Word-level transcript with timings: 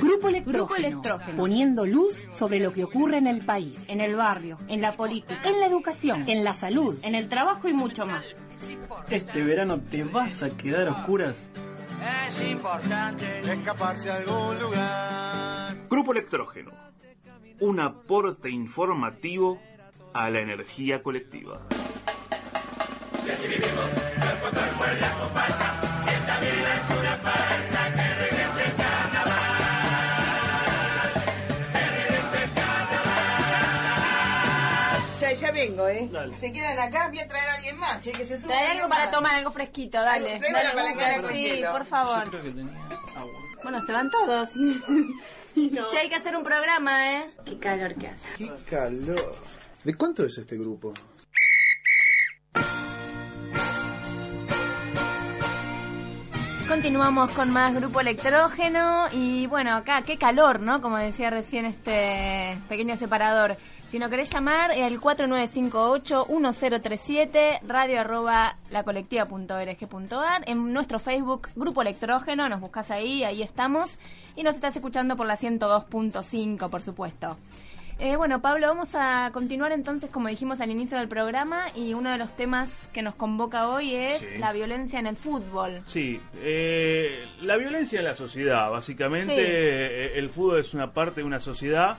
Grupo 0.00 0.28
Electrógeno, 0.28 1.02
Poniendo 1.36 1.86
luz 1.86 2.14
sobre 2.36 2.60
lo 2.60 2.72
que 2.72 2.84
ocurre 2.84 3.18
en 3.18 3.26
el 3.26 3.44
país, 3.44 3.78
en 3.88 4.00
el 4.00 4.14
barrio, 4.16 4.58
en 4.68 4.80
la 4.80 4.92
política, 4.92 5.40
en 5.44 5.60
la 5.60 5.66
educación, 5.66 6.24
en 6.28 6.44
la 6.44 6.54
salud. 6.54 6.96
en 7.02 7.14
el 7.14 7.28
trabajo 7.28 7.68
y 7.68 7.72
mucho 7.72 8.06
más. 8.06 8.24
Este 9.10 9.42
verano 9.42 9.80
te 9.80 10.04
vas 10.04 10.42
a 10.42 10.50
quedar 10.50 10.88
a 10.88 10.92
oscuras. 10.92 11.34
Es 12.28 12.50
importante. 12.50 13.40
escaparse 13.40 14.10
a 14.10 14.16
algún 14.16 14.58
lugar. 14.58 15.76
Grupo 15.88 16.12
Electrógeno. 16.12 16.72
Un 17.60 17.80
aporte 17.80 18.50
informativo 18.50 19.60
a 20.12 20.30
la 20.30 20.40
energía 20.40 21.02
colectiva. 21.02 21.60
Vengo, 35.56 35.88
¿eh? 35.88 36.08
Dale. 36.12 36.34
Se 36.34 36.52
quedan 36.52 36.78
acá, 36.78 37.08
voy 37.08 37.18
a 37.18 37.26
traer 37.26 37.48
a 37.50 37.54
alguien 37.54 37.76
más, 37.78 38.00
che, 38.00 38.12
que 38.12 38.24
se 38.24 38.38
suba. 38.38 38.48
Trae 38.52 38.66
alguien 38.66 38.84
algo 38.84 38.88
para 38.94 39.10
tomar, 39.10 39.34
algo 39.34 39.50
fresquito, 39.50 40.00
dale. 40.00 40.34
Algo- 40.34 41.22
con 41.22 41.32
sí, 41.32 41.62
por 41.72 41.82
Yo 41.82 41.88
favor. 41.88 42.28
creo 42.30 42.42
que 42.42 42.50
tenía 42.50 42.86
agua. 43.16 43.32
Bueno, 43.62 43.80
se 43.80 43.92
van 43.92 44.10
todos. 44.10 44.50
Che, 45.90 45.98
hay 45.98 46.10
que 46.10 46.16
hacer 46.16 46.36
un 46.36 46.42
programa, 46.44 47.16
¿eh? 47.16 47.30
Qué 47.46 47.58
calor 47.58 47.94
que 47.94 48.08
hace. 48.08 48.28
¡Qué 48.36 48.52
calor! 48.68 49.36
¿De 49.84 49.94
cuánto 49.94 50.26
es 50.26 50.36
este 50.36 50.54
grupo? 50.58 50.92
Continuamos 56.68 57.30
con 57.32 57.52
más 57.52 57.74
Grupo 57.76 58.00
Electrógeno 58.00 59.06
y 59.12 59.46
bueno, 59.46 59.76
acá 59.76 60.02
qué 60.02 60.16
calor, 60.18 60.60
¿no? 60.60 60.80
Como 60.82 60.96
decía 60.98 61.30
recién 61.30 61.64
este 61.64 62.56
pequeño 62.68 62.96
separador. 62.96 63.56
Si 63.90 63.98
no 64.00 64.10
querés 64.10 64.32
llamar, 64.32 64.72
el 64.72 65.00
4958-1037, 65.00 67.60
radio 67.66 68.00
arroba 68.00 68.56
lacolectiva.org.ar, 68.70 70.42
en 70.46 70.72
nuestro 70.72 70.98
Facebook 70.98 71.48
Grupo 71.54 71.82
Electrógeno, 71.82 72.48
nos 72.48 72.60
buscas 72.60 72.90
ahí, 72.90 73.22
ahí 73.22 73.42
estamos, 73.42 73.98
y 74.34 74.42
nos 74.42 74.56
estás 74.56 74.74
escuchando 74.74 75.16
por 75.16 75.26
la 75.26 75.36
102.5, 75.36 76.68
por 76.68 76.82
supuesto. 76.82 77.36
Eh, 77.98 78.16
bueno, 78.16 78.42
Pablo, 78.42 78.66
vamos 78.66 78.90
a 78.94 79.30
continuar 79.32 79.72
entonces, 79.72 80.10
como 80.10 80.28
dijimos 80.28 80.60
al 80.60 80.70
inicio 80.70 80.98
del 80.98 81.08
programa, 81.08 81.66
y 81.74 81.94
uno 81.94 82.10
de 82.10 82.18
los 82.18 82.36
temas 82.36 82.90
que 82.92 83.00
nos 83.02 83.14
convoca 83.14 83.68
hoy 83.70 83.94
es 83.94 84.18
Sí. 84.18 84.26
la 84.38 84.52
violencia 84.52 84.98
en 84.98 85.06
el 85.06 85.16
fútbol. 85.16 85.80
Sí, 85.86 86.20
eh, 86.42 87.24
la 87.40 87.56
violencia 87.56 88.00
en 88.00 88.04
la 88.04 88.14
sociedad, 88.14 88.70
básicamente 88.70 89.34
Sí. 89.34 89.40
eh, 89.42 90.18
el 90.18 90.28
fútbol 90.28 90.60
es 90.60 90.74
una 90.74 90.92
parte 90.92 91.20
de 91.20 91.26
una 91.26 91.40
sociedad. 91.40 91.96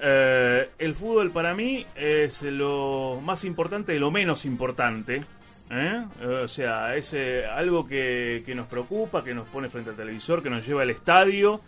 Eh, 0.00 0.68
el 0.78 0.94
fútbol 0.94 1.30
para 1.30 1.54
mí 1.54 1.86
es 1.94 2.42
lo 2.42 3.20
más 3.24 3.44
importante 3.44 3.92
de 3.92 3.98
lo 3.98 4.10
menos 4.10 4.44
importante. 4.44 5.22
¿eh? 5.70 6.04
Eh, 6.20 6.26
O 6.44 6.48
sea, 6.48 6.94
es 6.96 7.14
eh, 7.14 7.46
algo 7.46 7.86
que, 7.86 8.42
que 8.44 8.54
nos 8.54 8.66
preocupa, 8.66 9.24
que 9.24 9.34
nos 9.34 9.48
pone 9.48 9.68
frente 9.68 9.90
al 9.90 9.96
televisor, 9.96 10.42
que 10.42 10.50
nos 10.50 10.66
lleva 10.66 10.82
al 10.82 10.90
estadio 10.90 11.60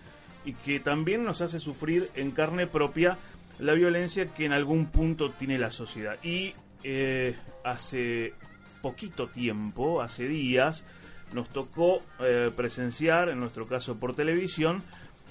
y 0.44 0.52
que 0.52 0.80
también 0.80 1.24
nos 1.24 1.40
hace 1.40 1.58
sufrir 1.58 2.10
en 2.14 2.30
carne 2.30 2.66
propia 2.66 3.16
la 3.58 3.72
violencia 3.72 4.26
que 4.26 4.44
en 4.44 4.52
algún 4.52 4.86
punto 4.86 5.30
tiene 5.30 5.58
la 5.58 5.70
sociedad. 5.70 6.16
Y 6.22 6.54
hace 7.64 8.34
poquito 8.80 9.26
tiempo, 9.26 10.00
hace 10.00 10.28
días, 10.28 10.86
nos 11.32 11.48
tocó 11.48 12.00
presenciar, 12.56 13.28
en 13.30 13.40
nuestro 13.40 13.66
caso 13.66 13.98
por 13.98 14.14
televisión, 14.14 14.84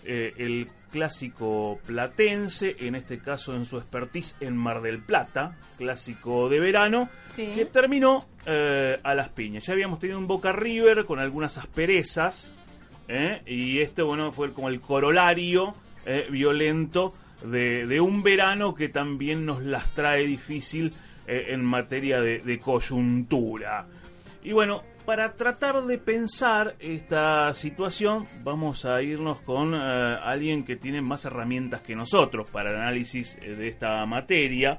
eh, 0.08 0.34
el 0.38 0.70
clásico 0.92 1.80
platense, 1.86 2.76
en 2.80 2.96
este 2.96 3.20
caso 3.20 3.56
en 3.56 3.66
su 3.66 3.78
expertise 3.78 4.36
en 4.40 4.56
Mar 4.56 4.82
del 4.82 5.00
Plata, 5.00 5.56
clásico 5.78 6.50
de 6.50 6.60
verano, 6.60 7.10
Sí. 7.36 7.52
que 7.54 7.66
terminó 7.66 8.26
eh, 8.46 8.98
a 9.04 9.14
las 9.14 9.30
piñas. 9.30 9.66
Ya 9.66 9.74
habíamos 9.74 10.00
tenido 10.00 10.18
un 10.18 10.28
Boca 10.28 10.52
River 10.54 11.06
con 11.06 11.20
algunas 11.20 11.58
asperezas, 11.58 12.54
¿eh? 13.08 13.42
y 13.46 13.80
este, 13.80 14.02
bueno, 14.02 14.32
fue 14.32 14.54
como 14.54 14.70
el 14.70 14.80
corolario 14.82 15.76
violento 16.32 17.14
de, 17.44 17.86
de 17.86 18.00
un 18.00 18.24
verano 18.24 18.74
que 18.74 18.88
también 18.88 19.46
nos 19.46 19.62
las 19.62 19.94
trae 19.94 20.26
difícil 20.26 20.94
en 21.28 21.66
materia 21.66 22.22
de, 22.22 22.40
de 22.40 22.60
coyuntura. 22.60 23.86
Y 24.42 24.54
bueno, 24.54 24.84
para 25.08 25.38
tratar 25.38 25.84
de 25.84 25.98
pensar 26.00 26.76
esta 26.82 27.54
situación, 27.54 28.26
vamos 28.44 28.84
a 28.84 29.02
irnos 29.02 29.40
con 29.40 29.74
eh, 29.74 29.78
alguien 29.78 30.66
que 30.66 30.76
tiene 30.76 31.02
más 31.02 31.24
herramientas 31.24 31.82
que 31.82 31.96
nosotros 31.96 32.46
para 32.52 32.72
el 32.72 32.76
análisis 32.76 33.38
eh, 33.42 33.52
de 33.52 33.70
esta 33.70 34.06
materia. 34.06 34.78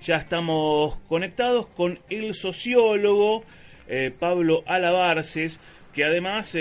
Ya 0.00 0.16
estamos 0.16 0.96
conectados 1.06 1.66
con 1.66 1.98
el 2.08 2.32
sociólogo 2.32 3.44
eh, 3.86 4.10
Pablo 4.18 4.62
Alabarces, 4.66 5.60
que 5.92 6.06
además, 6.06 6.56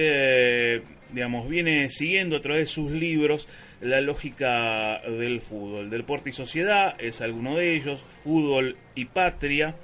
digamos, 1.13 1.47
viene 1.47 1.89
siguiendo 1.91 2.35
a 2.35 2.41
través 2.41 2.63
de 2.63 2.65
sus 2.65 2.91
libros 2.91 3.47
la 3.79 4.01
lógica 4.01 4.99
del 5.07 5.39
fútbol. 5.39 5.89
Deporte 5.89 6.31
y 6.31 6.33
sociedad 6.33 6.97
es 6.99 7.21
alguno 7.21 7.55
de 7.55 7.77
ellos, 7.77 8.03
fútbol 8.25 8.75
y 8.93 9.05
patria, 9.05 9.77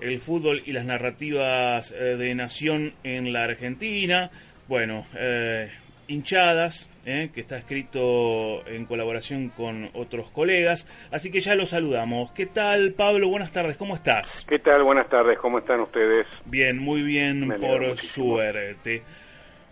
el 0.00 0.20
fútbol 0.20 0.62
y 0.64 0.72
las 0.72 0.86
narrativas 0.86 1.92
eh, 1.92 2.16
de 2.16 2.34
nación 2.34 2.94
en 3.04 3.32
la 3.32 3.44
Argentina, 3.44 4.30
bueno, 4.68 5.04
eh, 5.16 5.70
hinchadas, 6.08 6.88
eh, 7.04 7.30
que 7.32 7.40
está 7.40 7.56
escrito 7.56 8.66
en 8.66 8.84
colaboración 8.86 9.50
con 9.50 9.90
otros 9.94 10.30
colegas, 10.30 10.86
así 11.10 11.30
que 11.30 11.40
ya 11.40 11.54
lo 11.54 11.66
saludamos. 11.66 12.32
¿Qué 12.32 12.46
tal, 12.46 12.92
Pablo? 12.92 13.28
Buenas 13.28 13.52
tardes, 13.52 13.76
¿cómo 13.76 13.94
estás? 13.94 14.44
¿Qué 14.48 14.58
tal? 14.58 14.82
Buenas 14.82 15.08
tardes, 15.08 15.38
¿cómo 15.38 15.58
están 15.58 15.80
ustedes? 15.80 16.26
Bien, 16.46 16.78
muy 16.78 17.02
bien, 17.02 17.48
por 17.60 17.88
muchísimo. 17.88 18.36
suerte. 18.36 19.02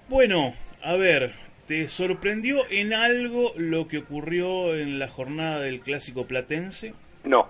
Bueno, 0.09 0.55
a 0.83 0.95
ver, 0.95 1.33
¿te 1.67 1.89
sorprendió 1.89 2.59
en 2.71 2.93
algo 2.93 3.53
lo 3.57 3.89
que 3.89 3.99
ocurrió 3.99 4.75
en 4.75 4.99
la 4.99 5.09
jornada 5.09 5.61
del 5.61 5.81
clásico 5.81 6.27
platense? 6.27 6.95
No. 7.25 7.49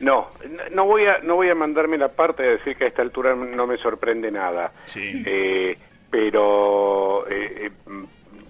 No, 0.00 0.28
no- 0.72 0.84
voy 0.86 1.06
a 1.06 1.18
no 1.18 1.36
voy 1.36 1.48
a 1.50 1.54
mandarme 1.54 1.96
la 1.98 2.08
parte 2.08 2.42
de 2.42 2.50
decir 2.58 2.76
que 2.76 2.84
a 2.84 2.88
esta 2.88 3.02
altura 3.02 3.34
no 3.34 3.66
me 3.66 3.76
sorprende 3.78 4.30
nada. 4.30 4.72
Sí. 4.86 5.22
Eh, 5.24 5.78
pero 6.10 7.26
eh, 7.28 7.66
eh, 7.66 7.70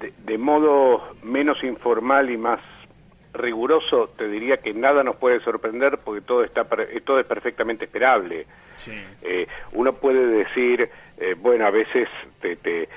de, 0.01 0.13
de 0.19 0.39
modo 0.39 1.15
menos 1.23 1.63
informal 1.65 2.31
y 2.31 2.37
más 2.37 2.61
riguroso 3.33 4.09
te 4.17 4.29
diría 4.29 4.59
que 4.59 4.73
nada 4.73 5.03
nos 5.03 5.17
puede 5.17 5.41
sorprender 5.41 5.99
porque 6.05 6.21
todo 6.21 6.45
está 6.45 6.67
eh, 6.79 7.01
todo 7.05 7.19
es 7.21 7.27
perfectamente 7.27 7.85
esperable. 7.87 8.47
Sí. 8.79 8.93
Eh, 9.23 9.47
uno 9.73 9.95
puede 9.95 10.27
decir, 10.27 10.91
bueno, 11.39 11.67
a 11.67 11.71
veces 11.71 12.09
te, 12.41 12.57
te, 12.57 12.89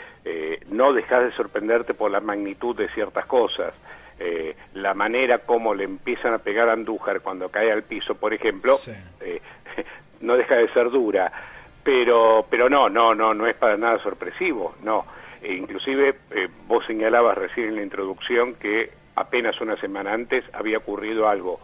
no 0.69 0.91
dejas 0.91 1.23
de 1.25 1.31
sorprenderte 1.31 1.93
por 1.93 2.11
la 2.11 2.19
magnitud 2.19 2.75
de 2.75 2.89
ciertas 2.89 3.25
cosas. 3.25 3.73
Eh, 4.19 4.55
la 4.73 4.93
manera 4.93 5.39
como 5.39 5.73
le 5.75 5.83
empiezan 5.83 6.33
a 6.33 6.39
pegar 6.39 6.69
a 6.69 6.73
Andújar 6.73 7.21
cuando 7.21 7.49
cae 7.49 7.71
al 7.71 7.83
piso, 7.83 8.15
por 8.15 8.33
ejemplo, 8.33 8.77
Sí. 8.77 8.91
eh, 9.21 9.41
no 10.21 10.35
deja 10.35 10.55
de 10.55 10.67
ser 10.69 10.89
dura. 10.89 11.31
Pero, 11.83 12.45
pero 12.49 12.69
no, 12.69 12.89
no, 12.89 13.13
no, 13.15 13.33
no 13.33 13.47
es 13.47 13.55
para 13.55 13.77
nada 13.77 13.97
sorpresivo, 13.99 14.75
no. 14.83 15.05
E 15.41 15.53
inclusive 15.53 16.15
eh, 16.31 16.47
vos 16.67 16.85
señalabas 16.85 17.37
recién 17.37 17.67
en 17.69 17.75
la 17.75 17.83
introducción 17.83 18.55
que 18.55 18.89
apenas 19.15 19.59
una 19.61 19.77
semana 19.77 20.13
antes 20.13 20.43
había 20.53 20.79
ocurrido 20.79 21.29
algo 21.29 21.59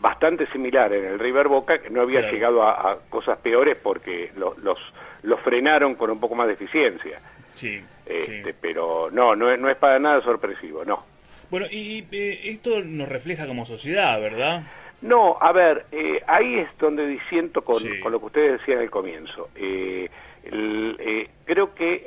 bastante 0.00 0.46
similar 0.48 0.92
en 0.92 1.04
el 1.04 1.18
River 1.18 1.48
Boca, 1.48 1.78
que 1.78 1.90
no 1.90 2.02
había 2.02 2.20
Claro. 2.20 2.34
llegado 2.34 2.62
a, 2.62 2.92
a 2.92 2.96
cosas 3.08 3.38
peores 3.38 3.76
porque 3.82 4.30
lo- 4.36 4.54
los, 4.62 4.78
los 5.22 5.40
frenaron 5.40 5.94
con 5.94 6.10
un 6.10 6.20
poco 6.20 6.34
más 6.34 6.46
de 6.46 6.54
eficiencia. 6.54 7.20
Sí, 7.54 7.82
Este, 8.06 8.44
sí. 8.52 8.58
Pero 8.60 9.08
no, 9.10 9.34
no 9.36 9.50
es, 9.50 9.58
no 9.60 9.68
es 9.68 9.76
para 9.76 9.98
nada 9.98 10.20
sorpresivo, 10.22 10.84
no. 10.84 11.04
Bueno, 11.50 11.66
y 11.70 12.06
eh, 12.12 12.40
esto 12.44 12.80
nos 12.82 13.08
refleja 13.08 13.46
como 13.46 13.66
sociedad, 13.66 14.20
¿verdad? 14.20 14.62
No, 15.02 15.38
a 15.40 15.52
ver, 15.52 15.86
eh, 15.92 16.20
ahí 16.26 16.58
es 16.58 16.78
donde 16.78 17.06
disiento 17.06 17.62
con, 17.62 17.82
con, 18.02 18.12
lo 18.12 18.20
que 18.20 18.26
ustedes 18.26 18.60
decían 18.60 18.80
al 18.80 18.90
comienzo. 18.90 19.48
Eh, 19.54 20.10
el, 20.44 20.96
eh, 21.00 21.28
creo 21.44 21.74
que 21.74 22.06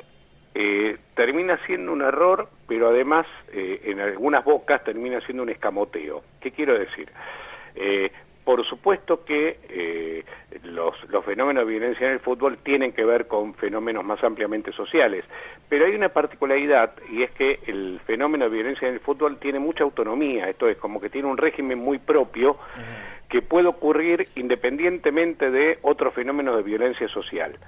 eh, 0.54 0.96
termina 1.16 1.58
siendo 1.66 1.92
un 1.92 2.02
error, 2.02 2.48
pero 2.68 2.88
además 2.88 3.26
en 3.52 4.00
algunas 4.00 4.44
bocas 4.44 4.82
termina 4.84 5.20
siendo 5.22 5.42
un 5.42 5.50
escamoteo. 5.50 6.22
¿Qué 6.40 6.50
quiero 6.52 6.78
decir? 6.78 7.08
Por 8.44 8.64
supuesto 8.66 9.24
que 9.24 9.58
eh, 9.70 10.24
los, 10.64 10.94
los, 11.08 11.24
fenómenos 11.24 11.64
de 11.64 11.72
violencia 11.72 12.06
en 12.06 12.12
el 12.12 12.20
fútbol 12.20 12.58
tienen 12.58 12.92
que 12.92 13.04
ver 13.04 13.26
con 13.26 13.54
fenómenos 13.54 14.04
más 14.04 14.22
ampliamente 14.22 14.70
sociales, 14.72 15.24
pero 15.68 15.86
hay 15.86 15.94
una 15.94 16.10
particularidad 16.10 16.92
y 17.10 17.22
es 17.22 17.30
que 17.30 17.60
el 17.66 18.00
fenómeno 18.06 18.44
de 18.44 18.50
violencia 18.50 18.86
en 18.86 18.94
el 18.94 19.00
fútbol 19.00 19.38
tiene 19.38 19.58
mucha 19.58 19.84
autonomía, 19.84 20.50
esto 20.50 20.68
es 20.68 20.76
como 20.76 21.00
que 21.00 21.08
tiene 21.08 21.26
un 21.26 21.38
régimen 21.38 21.78
muy 21.78 21.98
propio 21.98 22.58
que 23.30 23.40
puede 23.40 23.66
ocurrir 23.66 24.28
independientemente 24.36 25.50
de 25.50 25.78
otros 25.82 26.12
fenómenos 26.12 26.56
de 26.56 26.62
violencia 26.62 27.08
social. 27.08 27.58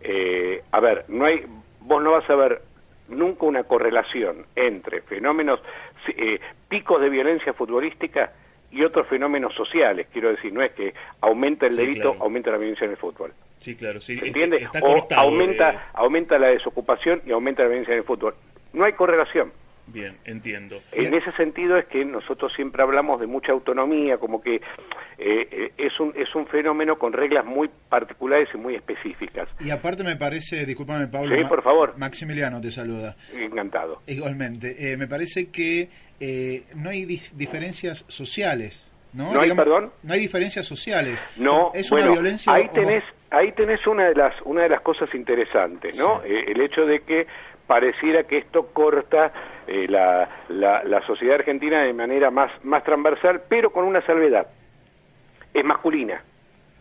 Eh, 0.00 0.62
a 0.70 0.80
ver, 0.80 1.04
no 1.08 1.24
hay, 1.26 1.44
vos 1.80 2.02
no 2.02 2.12
vas 2.12 2.28
a 2.30 2.36
ver 2.36 2.62
nunca 3.08 3.46
una 3.46 3.64
correlación 3.64 4.46
entre 4.54 5.02
fenómenos, 5.02 5.60
eh, 6.08 6.40
picos 6.68 7.00
de 7.00 7.08
violencia 7.10 7.52
futbolística 7.52 8.32
y 8.70 8.82
otros 8.84 9.06
fenómenos 9.08 9.54
sociales. 9.54 10.06
Quiero 10.12 10.30
decir, 10.30 10.52
no 10.52 10.62
es 10.62 10.72
que 10.72 10.94
aumenta 11.20 11.66
el 11.66 11.72
Sí, 11.74 11.80
delito, 11.80 12.10
claro. 12.10 12.24
aumenta 12.24 12.50
la 12.50 12.58
violencia 12.58 12.84
en 12.84 12.90
el 12.92 12.96
fútbol. 12.96 13.32
Sí, 13.58 13.74
claro, 13.76 14.00
sí. 14.00 14.16
¿Se 14.18 14.26
entiende? 14.26 14.56
Está 14.58 14.78
o 14.80 14.94
cortado, 14.94 15.20
aumenta, 15.22 15.70
eh, 15.72 15.78
aumenta 15.94 16.38
la 16.38 16.48
desocupación 16.48 17.22
y 17.26 17.32
aumenta 17.32 17.62
la 17.62 17.68
violencia 17.68 17.92
en 17.92 17.98
el 17.98 18.04
fútbol. 18.04 18.34
No 18.72 18.84
hay 18.84 18.92
correlación. 18.92 19.52
Bien, 19.92 20.16
entiendo. 20.24 20.80
En 20.92 21.12
ese 21.12 21.32
sentido 21.32 21.76
es 21.76 21.84
que 21.86 22.04
nosotros 22.04 22.52
siempre 22.54 22.80
hablamos 22.80 23.18
de 23.20 23.26
mucha 23.26 23.50
autonomía, 23.50 24.18
como 24.18 24.40
que 24.40 24.54
eh, 24.56 24.60
eh, 25.18 25.72
es, 25.78 25.98
un, 25.98 26.12
es 26.16 26.32
un 26.36 26.46
fenómeno 26.46 26.96
con 26.96 27.12
reglas 27.12 27.44
muy 27.44 27.68
particulares 27.88 28.48
y 28.54 28.56
muy 28.56 28.76
específicas. 28.76 29.48
Y 29.58 29.70
aparte 29.70 30.04
me 30.04 30.14
parece, 30.14 30.64
discúlpame 30.64 31.08
Pablo, 31.08 31.34
Sí, 31.34 31.42
por 31.48 31.62
favor. 31.64 31.98
Maximiliano 31.98 32.60
te 32.60 32.70
saluda. 32.70 33.16
Encantado. 33.34 34.00
Igualmente, 34.06 34.92
eh, 34.92 34.96
me 34.96 35.08
parece 35.08 35.50
que 35.50 35.88
eh, 36.20 36.64
no 36.74 36.90
hay 36.90 37.04
dif- 37.06 37.30
diferencias 37.32 38.04
sociales. 38.08 38.86
¿No, 39.12 39.32
¿No 39.34 39.40
hay, 39.40 39.52
perdón? 39.54 39.90
No 40.04 40.12
hay 40.14 40.20
diferencias 40.20 40.66
sociales. 40.66 41.24
No, 41.36 41.72
es 41.74 41.90
bueno, 41.90 42.12
una 42.12 42.20
violencia. 42.20 42.52
ahí 42.52 42.68
tenés, 42.68 43.02
ahí 43.30 43.50
tenés 43.52 43.84
una 43.86 44.04
de 44.08 44.14
las 44.14 44.34
una 44.44 44.62
de 44.62 44.68
las 44.68 44.82
cosas 44.82 45.12
interesantes, 45.14 45.98
¿no? 45.98 46.22
Eh, 46.22 46.44
el 46.52 46.60
hecho 46.60 46.86
de 46.86 47.00
que 47.00 47.26
pareciera 47.66 48.22
que 48.24 48.38
esto 48.38 48.66
corta 48.72 49.32
eh, 49.66 49.86
la, 49.88 50.28
la, 50.48 50.84
la 50.84 51.04
sociedad 51.06 51.36
argentina 51.36 51.82
de 51.82 51.92
manera 51.92 52.30
más 52.30 52.52
más 52.64 52.84
transversal, 52.84 53.42
pero 53.48 53.70
con 53.72 53.84
una 53.84 54.00
salvedad. 54.06 54.46
Es 55.52 55.64
masculina. 55.64 56.22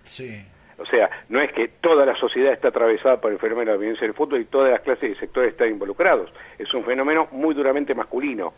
Sí. 0.03 0.39
O 0.77 0.85
sea, 0.85 1.09
no 1.29 1.41
es 1.41 1.51
que 1.53 1.67
toda 1.81 2.05
la 2.05 2.15
sociedad 2.15 2.53
está 2.53 2.69
atravesada 2.69 3.19
por 3.19 3.31
el 3.31 3.39
fenómeno 3.39 3.71
de 3.71 3.77
la 3.77 3.79
violencia 3.81 4.05
del 4.07 4.15
fútbol 4.15 4.41
y 4.41 4.45
todas 4.45 4.71
las 4.71 4.81
clases 4.81 5.11
y 5.11 5.19
sectores 5.19 5.51
están 5.51 5.69
involucrados. 5.69 6.31
Es 6.57 6.71
un 6.73 6.85
fenómeno 6.85 7.27
muy 7.31 7.53
duramente 7.55 7.93
masculino. 7.95 8.53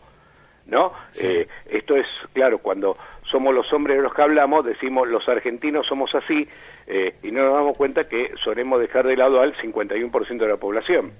¿No? 0.66 0.92
Eh, 1.20 1.46
esto 1.70 1.96
es, 1.96 2.06
claro, 2.32 2.58
cuando 2.58 2.96
somos 3.30 3.54
los 3.54 3.70
hombres 3.72 3.96
de 3.96 4.02
los 4.02 4.14
que 4.14 4.22
hablamos, 4.22 4.64
decimos 4.64 5.08
los 5.08 5.28
argentinos 5.28 5.86
somos 5.86 6.14
así, 6.14 6.46
eh, 6.86 7.14
y 7.22 7.30
no 7.32 7.42
nos 7.44 7.54
damos 7.54 7.76
cuenta 7.76 8.04
que 8.08 8.30
solemos 8.42 8.80
dejar 8.80 9.06
de 9.06 9.16
lado 9.16 9.40
al 9.40 9.54
51% 9.56 10.38
de 10.38 10.48
la 10.48 10.56
población. 10.56 11.12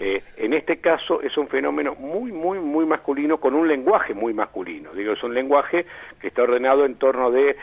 Eh, 0.00 0.22
en 0.36 0.54
este 0.54 0.76
caso 0.76 1.20
es 1.22 1.36
un 1.36 1.48
fenómeno 1.48 1.94
muy, 1.96 2.30
muy, 2.30 2.60
muy 2.60 2.86
masculino, 2.86 3.38
con 3.38 3.54
un 3.54 3.66
lenguaje 3.66 4.14
muy 4.14 4.32
masculino. 4.32 4.92
Digo, 4.94 5.12
es 5.12 5.22
un 5.24 5.34
lenguaje 5.34 5.84
que 6.20 6.28
está 6.28 6.42
ordenado 6.42 6.84
en 6.84 6.94
torno 6.96 7.30
de 7.32 7.56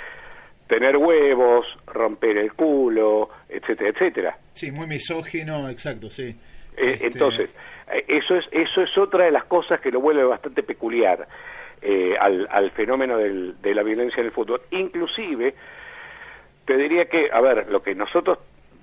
tener 0.67 0.97
huevos, 0.97 1.65
romper 1.87 2.37
el 2.37 2.53
culo, 2.53 3.29
etcétera, 3.47 3.89
etcétera. 3.89 4.37
Sí, 4.53 4.71
muy 4.71 4.87
misógino, 4.87 5.69
exacto, 5.69 6.09
sí. 6.09 6.35
Eh, 6.77 6.93
Este, 6.93 7.07
Entonces, 7.07 7.49
eso 8.07 8.35
es, 8.35 8.45
eso 8.51 8.81
es 8.81 8.97
otra 8.97 9.25
de 9.25 9.31
las 9.31 9.45
cosas 9.45 9.79
que 9.81 9.91
lo 9.91 9.99
vuelve 10.01 10.23
bastante 10.23 10.63
peculiar 10.63 11.27
eh, 11.81 12.15
al, 12.19 12.47
al 12.51 12.71
fenómeno 12.71 13.17
del- 13.17 13.61
de 13.61 13.73
la 13.73 13.83
violencia 13.83 14.19
en 14.21 14.27
el 14.27 14.31
fútbol. 14.31 14.61
Inclusive, 14.71 15.53
te 16.65 16.77
diría 16.77 17.05
que, 17.05 17.29
a 17.31 17.41
ver, 17.41 17.67
lo 17.69 17.81
que 17.81 17.95
nosotros 17.95 18.37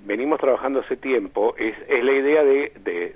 venimos 0.04 0.40
trabajando 0.40 0.80
hace 0.80 0.96
tiempo 0.96 1.54
es, 1.58 1.74
es 1.88 2.04
la 2.04 2.12
idea 2.12 2.42
de, 2.44 2.72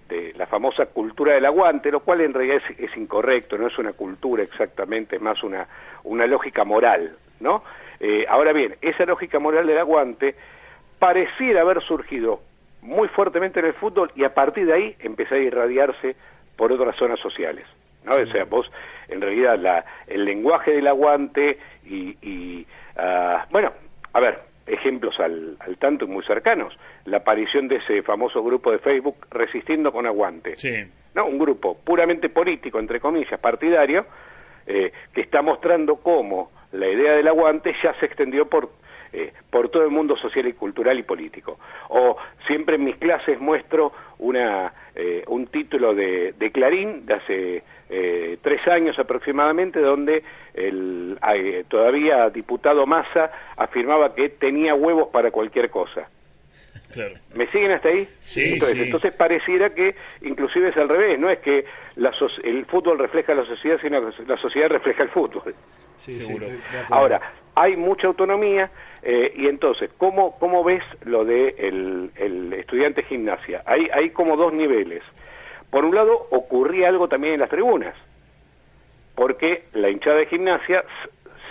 de- 0.09 0.33
la 0.37 0.47
famosa 0.47 0.87
cultura 0.87 1.35
del 1.35 1.45
aguante, 1.45 1.91
lo 1.91 2.01
cual 2.01 2.21
en 2.23 2.33
realidad 2.33 2.63
es, 2.69 2.81
es 2.91 2.97
incorrecto, 2.97 3.59
no 3.59 3.67
es 3.67 3.79
una 3.79 3.93
cultura 3.93 4.43
exactamente, 4.43 5.17
es 5.17 5.23
más 5.23 5.43
una, 5.43 5.67
una 6.05 6.27
lógica 6.27 6.65
moral, 6.65 7.15
¿no? 7.41 7.63
Eh, 8.01 8.25
ahora 8.29 8.53
bien, 8.55 8.75
esa 8.81 9.05
lógica 9.05 9.39
moral 9.39 9.67
del 9.67 9.77
aguante 9.79 10.35
pareciera 10.99 11.61
haber 11.61 11.83
surgido 11.83 12.41
muy 12.83 13.09
fuertemente 13.09 13.61
en 13.61 13.67
el 13.67 13.75
fútbol 13.75 14.11
y 14.15 14.25
a 14.25 14.35
partir 14.35 14.67
de 14.67 14.75
ahí 14.75 14.97
empezar 15.01 15.39
a 15.39 15.43
irradiarse 15.43 16.17
por 16.57 16.73
otras 16.73 16.97
zonas 16.97 17.19
sociales. 17.21 17.67
¿no? 18.05 18.15
O 18.15 18.27
sea, 18.27 18.45
vos, 18.45 18.71
en 19.09 19.21
realidad, 19.21 19.59
la, 19.59 19.85
el 20.07 20.25
lenguaje 20.25 20.73
del 20.73 20.87
aguante 20.87 21.59
y, 21.85 22.17
y, 22.23 22.67
ah, 22.97 23.47
bueno, 23.51 23.73
a 24.13 24.21
ver, 24.21 24.39
ejemplos 24.67 25.19
al, 25.21 25.57
al 25.61 25.77
tanto 25.79 26.05
y 26.05 26.09
muy 26.09 26.25
cercanos. 26.25 26.77
La 27.05 27.19
aparición 27.19 27.69
de 27.69 27.77
ese 27.77 28.03
famoso 28.03 28.43
grupo 28.43 28.71
de 28.71 28.79
Facebook 28.79 29.27
Resistiendo 29.31 29.93
con 29.93 30.07
Aguante. 30.07 30.57
Sí. 30.57 30.75
¿no? 31.15 31.27
Un 31.27 31.39
grupo 31.39 31.79
puramente 31.85 32.29
político, 32.29 32.79
entre 32.79 33.01
comillas, 33.01 33.39
partidario, 33.41 34.07
eh, 34.67 34.93
que 35.13 35.23
está 35.23 35.43
mostrando 35.43 35.97
cómo 35.97 36.51
la 36.73 36.89
idea 36.89 37.15
del 37.15 37.29
aguante 37.29 37.75
ya 37.83 37.93
se 37.99 38.07
extendió 38.07 38.49
por, 38.49 38.71
eh, 39.13 39.33
por 39.51 39.69
todo 39.71 39.85
el 39.85 39.91
mundo 39.91 40.17
social 40.17 40.47
y 40.47 40.53
cultural 40.53 40.99
y 40.99 41.03
político. 41.03 41.59
O 41.89 42.17
siempre 42.47 42.77
en 42.77 42.85
mis 42.85 42.97
clases 42.97 43.41
muestro 43.41 43.93
una, 44.19 44.73
eh, 44.95 45.25
un 45.29 45.47
título 45.49 45.95
de, 45.95 46.33
de 46.39 46.51
Clarín 46.53 47.07
de 47.07 47.15
hace 47.15 47.63
eh, 47.89 48.39
tres 48.43 48.67
años 48.69 48.99
aproximadamente, 48.99 49.81
donde 49.81 50.23
el 50.55 51.19
eh, 51.35 51.65
todavía 51.69 52.31
diputado 52.31 52.87
Massa 52.87 53.31
afirmaba 53.57 54.15
que 54.15 54.29
tenía 54.31 54.75
huevos 54.75 55.09
para 55.09 55.31
cualquier 55.31 55.71
cosa. 55.71 56.09
Claro. 56.93 57.15
¿Me 57.37 57.47
siguen 57.53 57.71
hasta 57.71 57.89
ahí? 57.89 58.09
Sí, 58.19 58.55
entonces, 58.55 58.77
sí. 58.77 58.83
entonces 58.83 59.13
pareciera 59.15 59.71
que 59.73 59.95
inclusive 60.23 60.71
es 60.71 60.77
al 60.77 60.89
revés, 60.89 61.21
no 61.21 61.31
es 61.31 61.39
que 61.39 61.65
la 61.95 62.13
so- 62.15 62.27
el 62.43 62.67
fútbol 62.67 62.99
refleja 62.99 63.33
la 63.33 63.45
sociedad, 63.45 63.79
sino 63.81 64.01
que 64.01 64.25
la 64.25 64.37
sociedad 64.39 64.69
refleja 64.69 65.05
el 65.05 65.09
fútbol. 65.11 65.55
Sí, 65.99 66.15
sí, 66.15 66.23
Seguro. 66.23 66.47
Ahora, 66.89 67.21
hay 67.61 67.77
mucha 67.77 68.07
autonomía 68.07 68.71
eh, 69.03 69.33
y 69.37 69.47
entonces, 69.49 69.91
¿cómo, 69.99 70.39
¿cómo 70.39 70.65
ves 70.65 70.83
lo 71.05 71.25
de 71.25 71.55
el, 71.59 72.11
el 72.17 72.53
estudiante 72.55 73.03
de 73.03 73.09
gimnasia? 73.09 73.63
Hay, 73.67 73.89
hay 73.93 74.11
como 74.11 74.37
dos 74.37 74.53
niveles. 74.53 75.03
Por 75.71 75.85
un 75.85 75.95
lado, 75.95 76.27
ocurría 76.31 76.89
algo 76.89 77.09
también 77.09 77.35
en 77.35 77.41
las 77.41 77.51
tribunas, 77.51 77.95
porque 79.15 79.65
la 79.73 79.89
hinchada 79.91 80.17
de 80.17 80.27
gimnasia 80.27 80.85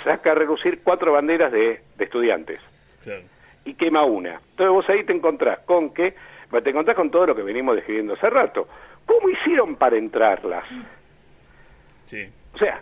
saca 0.03 0.31
a 0.31 0.35
relucir 0.35 0.81
cuatro 0.83 1.11
banderas 1.13 1.51
de, 1.51 1.81
de 1.97 2.03
estudiantes 2.03 2.59
Claro. 3.03 3.21
y 3.65 3.73
quema 3.75 4.03
una. 4.03 4.39
Entonces 4.51 4.69
vos 4.69 4.89
ahí 4.89 5.03
te 5.03 5.13
encontrás 5.13 5.59
con 5.59 5.93
que, 5.93 6.13
te 6.63 6.69
encontrás 6.69 6.95
con 6.95 7.11
todo 7.11 7.27
lo 7.27 7.35
que 7.35 7.43
venimos 7.43 7.75
describiendo 7.75 8.13
hace 8.13 8.29
rato. 8.29 8.67
¿Cómo 9.05 9.29
hicieron 9.29 9.75
para 9.75 9.97
entrarlas? 9.97 10.65
Sí. 12.05 12.27
O 12.53 12.57
sea, 12.57 12.81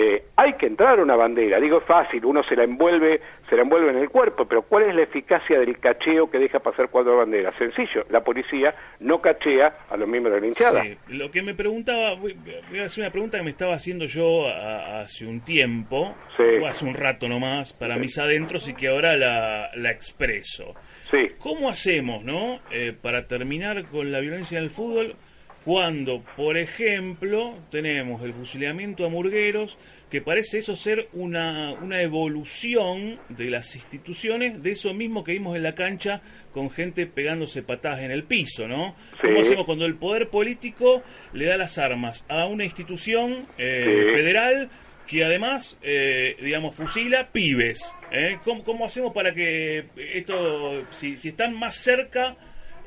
eh, 0.00 0.22
hay 0.36 0.52
que 0.52 0.66
entrar 0.66 1.00
una 1.00 1.16
bandera. 1.16 1.58
Digo, 1.58 1.78
es 1.78 1.84
fácil, 1.84 2.24
uno 2.24 2.44
se 2.44 2.54
la 2.54 2.62
envuelve, 2.62 3.20
se 3.50 3.56
la 3.56 3.62
envuelve 3.62 3.90
en 3.90 3.96
el 3.98 4.08
cuerpo, 4.10 4.46
pero 4.46 4.62
¿cuál 4.62 4.84
es 4.84 4.94
la 4.94 5.02
eficacia 5.02 5.58
del 5.58 5.76
cacheo 5.80 6.30
que 6.30 6.38
deja 6.38 6.60
pasar 6.60 6.88
cuatro 6.88 7.16
banderas? 7.16 7.52
Sencillo, 7.58 8.04
la 8.08 8.22
policía 8.22 8.72
no 9.00 9.20
cachea 9.20 9.76
a 9.90 9.96
los 9.96 10.06
miembros 10.08 10.36
de 10.36 10.40
la 10.40 10.46
hinchada. 10.46 10.82
Sí, 10.84 10.96
lo 11.08 11.30
que 11.32 11.42
me 11.42 11.54
preguntaba, 11.54 12.14
voy, 12.14 12.34
voy 12.70 12.78
a 12.78 12.84
hacer 12.84 13.02
una 13.02 13.10
pregunta 13.10 13.38
que 13.38 13.44
me 13.44 13.50
estaba 13.50 13.74
haciendo 13.74 14.04
yo 14.04 14.46
a- 14.46 15.00
hace 15.00 15.26
un 15.26 15.40
tiempo, 15.40 16.14
Sí. 16.36 16.44
o 16.62 16.66
hace 16.68 16.84
un 16.86 16.94
rato 16.94 17.28
nomás, 17.28 17.72
para 17.72 17.96
mis 17.96 18.16
adentros 18.18 18.68
y 18.68 18.74
que 18.74 18.86
ahora 18.86 19.16
la, 19.16 19.70
la 19.74 19.90
expreso. 19.90 20.74
Sí, 21.10 21.32
¿Cómo 21.38 21.70
hacemos, 21.70 22.22
no, 22.22 22.60
eh, 22.70 22.92
para 22.92 23.26
terminar 23.26 23.86
con 23.90 24.12
la 24.12 24.20
violencia 24.20 24.58
en 24.58 24.64
el 24.64 24.70
fútbol 24.70 25.16
cuando, 25.64 26.22
por 26.36 26.56
ejemplo, 26.56 27.54
tenemos 27.70 28.22
el 28.22 28.32
fusilamiento 28.32 29.04
a 29.04 29.08
murgueros, 29.08 29.76
que 30.10 30.22
parece 30.22 30.58
eso 30.58 30.74
ser 30.74 31.08
una, 31.12 31.72
una 31.72 32.00
evolución 32.00 33.18
de 33.28 33.50
las 33.50 33.74
instituciones, 33.74 34.62
de 34.62 34.70
eso 34.70 34.94
mismo 34.94 35.22
que 35.24 35.32
vimos 35.32 35.54
en 35.56 35.62
la 35.62 35.74
cancha 35.74 36.22
con 36.54 36.70
gente 36.70 37.06
pegándose 37.06 37.62
patadas 37.62 38.00
en 38.00 38.10
el 38.10 38.24
piso, 38.24 38.66
¿no? 38.66 38.94
¿Cómo 39.20 39.34
Sí. 39.34 39.40
hacemos 39.40 39.66
cuando 39.66 39.84
el 39.84 39.96
poder 39.96 40.28
político 40.30 41.02
le 41.34 41.44
da 41.44 41.58
las 41.58 41.76
armas 41.76 42.24
a 42.30 42.46
una 42.46 42.64
institución 42.64 43.46
eh, 43.58 44.04
Sí. 44.06 44.12
federal 44.14 44.70
que 45.06 45.24
además, 45.24 45.76
eh, 45.82 46.36
digamos, 46.42 46.74
fusila 46.74 47.28
pibes. 47.32 47.92
¿eh? 48.12 48.38
¿Cómo, 48.44 48.62
cómo 48.64 48.84
hacemos 48.86 49.12
para 49.12 49.34
que 49.34 49.86
esto, 50.14 50.84
si, 50.90 51.16
si 51.18 51.28
están 51.28 51.54
más 51.54 51.76
cerca 51.76 52.36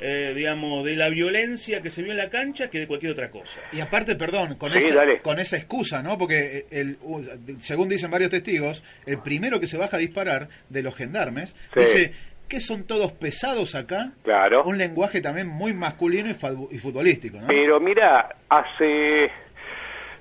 eh, 0.02 0.34
digamos, 0.36 0.84
de 0.84 0.96
la 0.96 1.10
violencia 1.10 1.82
que 1.82 1.90
se 1.92 2.02
vio 2.02 2.12
en 2.12 2.18
la 2.18 2.30
cancha 2.30 2.70
que 2.70 2.80
de 2.80 2.88
cualquier 2.88 3.12
otra 3.14 3.30
cosa. 3.30 3.62
Y 3.72 3.80
aparte, 3.82 4.16
perdón, 4.16 4.56
con, 4.56 4.72
Sí, 4.74 4.80
esa, 4.80 5.04
con 5.22 5.40
esa 5.40 5.58
excusa, 5.58 6.02
¿no? 6.02 6.18
Porque, 6.18 6.66
el, 6.72 6.98
u- 7.04 7.24
según 7.60 7.88
dicen 7.88 8.10
varios 8.12 8.32
testigos, 8.32 8.84
el 9.06 9.20
primero 9.20 9.60
que 9.60 9.68
se 9.68 9.78
baja 9.78 9.98
a 9.98 10.00
disparar 10.00 10.50
de 10.70 10.82
los 10.84 10.96
gendarmes 10.96 11.56
Sí. 11.76 11.80
dice 11.80 12.14
que 12.50 12.60
son 12.60 12.86
todos 12.86 13.14
pesados 13.14 13.76
acá. 13.76 14.12
Claro. 14.24 14.64
Un 14.66 14.78
lenguaje 14.78 15.22
también 15.22 15.48
muy 15.48 15.74
masculino 15.74 16.30
y, 16.30 16.34
fa- 16.34 16.52
y 16.72 16.80
futbolístico, 16.80 17.40
¿no? 17.40 17.48
Pero 17.48 17.80
mira, 17.80 18.36
hace, 18.50 19.30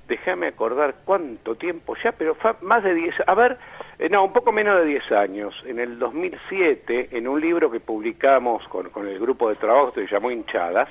déjame 0.07 0.47
acordar 0.47 0.95
cuánto 1.05 1.55
tiempo 1.55 1.95
ya, 2.03 2.11
pero 2.11 2.35
fue 2.35 2.51
más 2.61 2.83
de 2.83 2.93
10, 2.93 3.15
a 3.27 3.35
ver, 3.35 3.57
eh, 4.01 4.09
no, 4.09 4.23
un 4.23 4.33
poco 4.33 4.51
menos 4.51 4.79
de 4.79 4.85
10 4.85 5.11
años, 5.11 5.55
en 5.65 5.79
el 5.79 5.99
2007, 5.99 7.09
en 7.11 7.27
un 7.27 7.39
libro 7.39 7.69
que 7.69 7.79
publicamos 7.79 8.67
con, 8.67 8.89
con 8.89 9.07
el 9.07 9.19
grupo 9.19 9.49
de 9.49 9.55
trabajo 9.55 9.93
que 9.93 10.07
se 10.07 10.13
llamó 10.13 10.31
Hinchadas, 10.31 10.89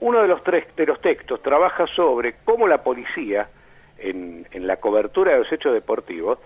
uno 0.00 0.22
de 0.22 0.28
los, 0.28 0.42
tres, 0.42 0.64
de 0.76 0.86
los 0.86 1.00
textos 1.00 1.42
trabaja 1.42 1.86
sobre 1.88 2.36
cómo 2.44 2.66
la 2.66 2.82
policía, 2.82 3.48
en, 3.98 4.46
en 4.50 4.66
la 4.66 4.78
cobertura 4.78 5.32
de 5.32 5.40
los 5.40 5.52
hechos 5.52 5.74
deportivos, 5.74 6.38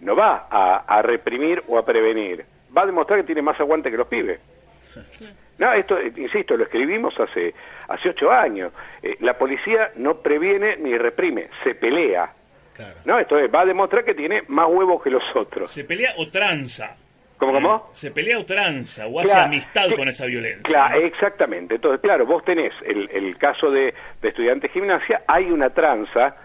no 0.00 0.16
va 0.16 0.46
a, 0.50 1.02
reprimir 1.02 1.62
o 1.68 1.78
a 1.78 1.84
prevenir, 1.84 2.44
va 2.76 2.82
a 2.82 2.86
demostrar 2.86 3.20
que 3.20 3.26
tiene 3.26 3.42
más 3.42 3.58
aguante 3.60 3.90
que 3.90 3.96
los 3.96 4.06
pibes. 4.06 4.40
No, 5.58 5.72
esto, 5.72 5.98
eh, 5.98 6.12
insisto, 6.16 6.56
lo 6.56 6.64
escribimos 6.64 7.18
hace, 7.20 7.54
hace 7.88 8.08
ocho 8.08 8.30
años. 8.30 8.72
Eh, 9.02 9.16
la 9.20 9.36
policía 9.36 9.92
no 9.96 10.18
previene 10.18 10.76
ni 10.78 10.96
reprime, 10.96 11.48
se 11.62 11.74
pelea. 11.74 12.32
No, 13.04 13.18
esto 13.18 13.38
es, 13.38 13.52
va 13.52 13.62
a 13.62 13.66
demostrar 13.66 14.04
que 14.04 14.14
tiene 14.14 14.42
más 14.48 14.68
huevos 14.68 15.02
que 15.02 15.10
los 15.10 15.22
otros. 15.34 15.70
Se 15.70 15.84
pelea 15.84 16.12
o 16.18 16.28
tranza. 16.28 16.96
¿Cómo, 17.36 17.52
cómo? 17.54 17.88
Se 17.92 18.10
pelea 18.10 18.38
o 18.38 18.44
tranza, 18.44 19.06
o 19.06 19.20
hace 19.20 19.38
amistad 19.38 19.86
sí. 19.88 19.96
con 19.96 20.08
esa 20.08 20.26
violencia. 20.26 20.62
Claro, 20.62 21.00
exactamente. 21.00 21.76
Entonces, 21.76 22.00
claro, 22.02 22.26
vos 22.26 22.44
tenés 22.44 22.72
el, 22.84 23.08
el 23.10 23.38
caso 23.38 23.70
de, 23.70 23.94
de 24.20 24.28
estudiante 24.28 24.68
de 24.68 24.72
gimnasia, 24.74 25.22
hay 25.26 25.50
una 25.50 25.70
tranza 25.70 26.36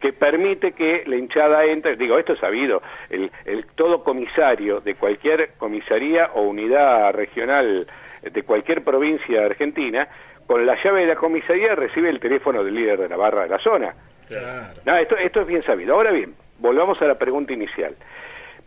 que 0.00 0.12
permite 0.12 0.72
que 0.72 1.02
la 1.06 1.16
hinchada 1.16 1.64
entre, 1.64 1.96
digo, 1.96 2.18
esto 2.18 2.34
es 2.34 2.38
sabido, 2.38 2.80
el, 3.10 3.30
el 3.44 3.66
todo 3.74 4.04
comisario 4.04 4.80
de 4.80 4.94
cualquier 4.94 5.54
comisaría 5.58 6.30
o 6.34 6.42
unidad 6.42 7.12
regional 7.12 7.86
de 8.22 8.42
cualquier 8.42 8.84
provincia 8.84 9.40
de 9.40 9.46
Argentina, 9.46 10.08
con 10.46 10.64
la 10.64 10.76
llave 10.82 11.00
de 11.00 11.06
la 11.08 11.16
comisaría 11.16 11.74
recibe 11.74 12.08
el 12.08 12.20
teléfono 12.20 12.62
del 12.62 12.74
líder 12.74 13.00
de 13.00 13.08
la 13.08 13.16
barra 13.16 13.42
de 13.42 13.48
la 13.48 13.58
zona. 13.58 13.94
No, 14.84 14.96
esto, 14.96 15.16
esto 15.16 15.40
es 15.40 15.46
bien 15.46 15.62
sabido. 15.62 15.94
Ahora 15.94 16.10
bien, 16.10 16.34
volvamos 16.58 17.00
a 17.00 17.06
la 17.06 17.16
pregunta 17.16 17.52
inicial. 17.52 17.94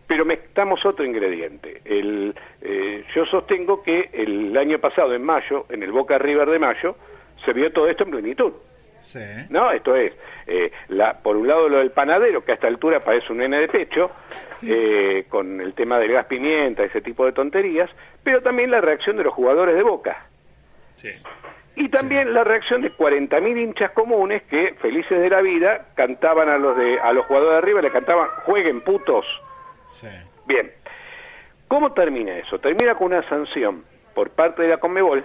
Pero 0.06 0.24
metamos 0.24 0.84
otro 0.84 1.04
ingrediente. 1.04 1.82
El, 1.84 2.34
eh, 2.60 3.04
yo 3.14 3.24
sostengo 3.26 3.82
que 3.82 4.10
el 4.12 4.56
año 4.56 4.78
pasado, 4.78 5.14
en 5.14 5.22
mayo, 5.22 5.66
en 5.68 5.82
el 5.82 5.92
Boca 5.92 6.18
River 6.18 6.50
de 6.50 6.58
mayo, 6.58 6.96
se 7.44 7.52
vio 7.52 7.72
todo 7.72 7.88
esto 7.88 8.04
en 8.04 8.10
plenitud. 8.10 8.52
¿No? 9.50 9.70
Esto 9.72 9.96
es, 9.96 10.12
eh, 10.46 10.70
la, 10.88 11.18
por 11.18 11.36
un 11.36 11.48
lado 11.48 11.68
lo 11.68 11.78
del 11.78 11.90
panadero, 11.90 12.44
que 12.44 12.52
a 12.52 12.54
esta 12.54 12.66
altura 12.66 13.00
parece 13.00 13.32
un 13.32 13.38
nene 13.38 13.60
de 13.60 13.68
pecho, 13.68 14.10
eh, 14.62 15.24
con 15.28 15.60
el 15.60 15.74
tema 15.74 15.98
del 15.98 16.12
gas 16.12 16.26
pimienta, 16.26 16.84
ese 16.84 17.00
tipo 17.00 17.24
de 17.24 17.32
tonterías, 17.32 17.90
pero 18.22 18.42
también 18.42 18.70
la 18.70 18.80
reacción 18.80 19.16
de 19.16 19.24
los 19.24 19.34
jugadores 19.34 19.74
de 19.74 19.82
Boca. 19.82 20.26
Y 21.80 21.88
también 21.88 22.34
la 22.34 22.44
reacción 22.44 22.82
de 22.82 22.92
40.000 22.92 23.58
hinchas 23.58 23.90
comunes 23.92 24.42
que, 24.50 24.74
felices 24.82 25.18
de 25.18 25.30
la 25.30 25.40
vida, 25.40 25.86
cantaban 25.94 26.48
a 26.50 26.58
los, 26.58 26.76
de, 26.76 27.00
a 27.00 27.10
los 27.12 27.24
jugadores 27.24 27.52
de 27.54 27.58
arriba, 27.58 27.80
le 27.80 27.90
cantaban, 27.90 28.28
jueguen 28.44 28.82
putos. 28.82 29.24
Bien, 30.46 30.70
¿cómo 31.68 31.92
termina 31.92 32.36
eso? 32.36 32.58
Termina 32.58 32.94
con 32.96 33.06
una 33.08 33.26
sanción 33.30 33.82
por 34.14 34.28
parte 34.30 34.60
de 34.62 34.68
la 34.68 34.76
Conmebol, 34.76 35.24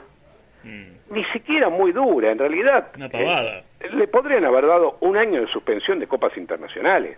ni 0.63 1.23
siquiera 1.33 1.67
muy 1.69 1.91
dura, 1.91 2.31
en 2.31 2.39
realidad. 2.39 2.87
Una 2.95 3.09
pavada. 3.09 3.59
eh, 3.81 3.89
le 3.93 4.07
podrían 4.07 4.45
haber 4.45 4.65
dado 4.65 4.97
un 5.01 5.17
año 5.17 5.41
de 5.41 5.47
suspensión 5.47 5.99
de 5.99 6.07
copas 6.07 6.35
internacionales. 6.37 7.17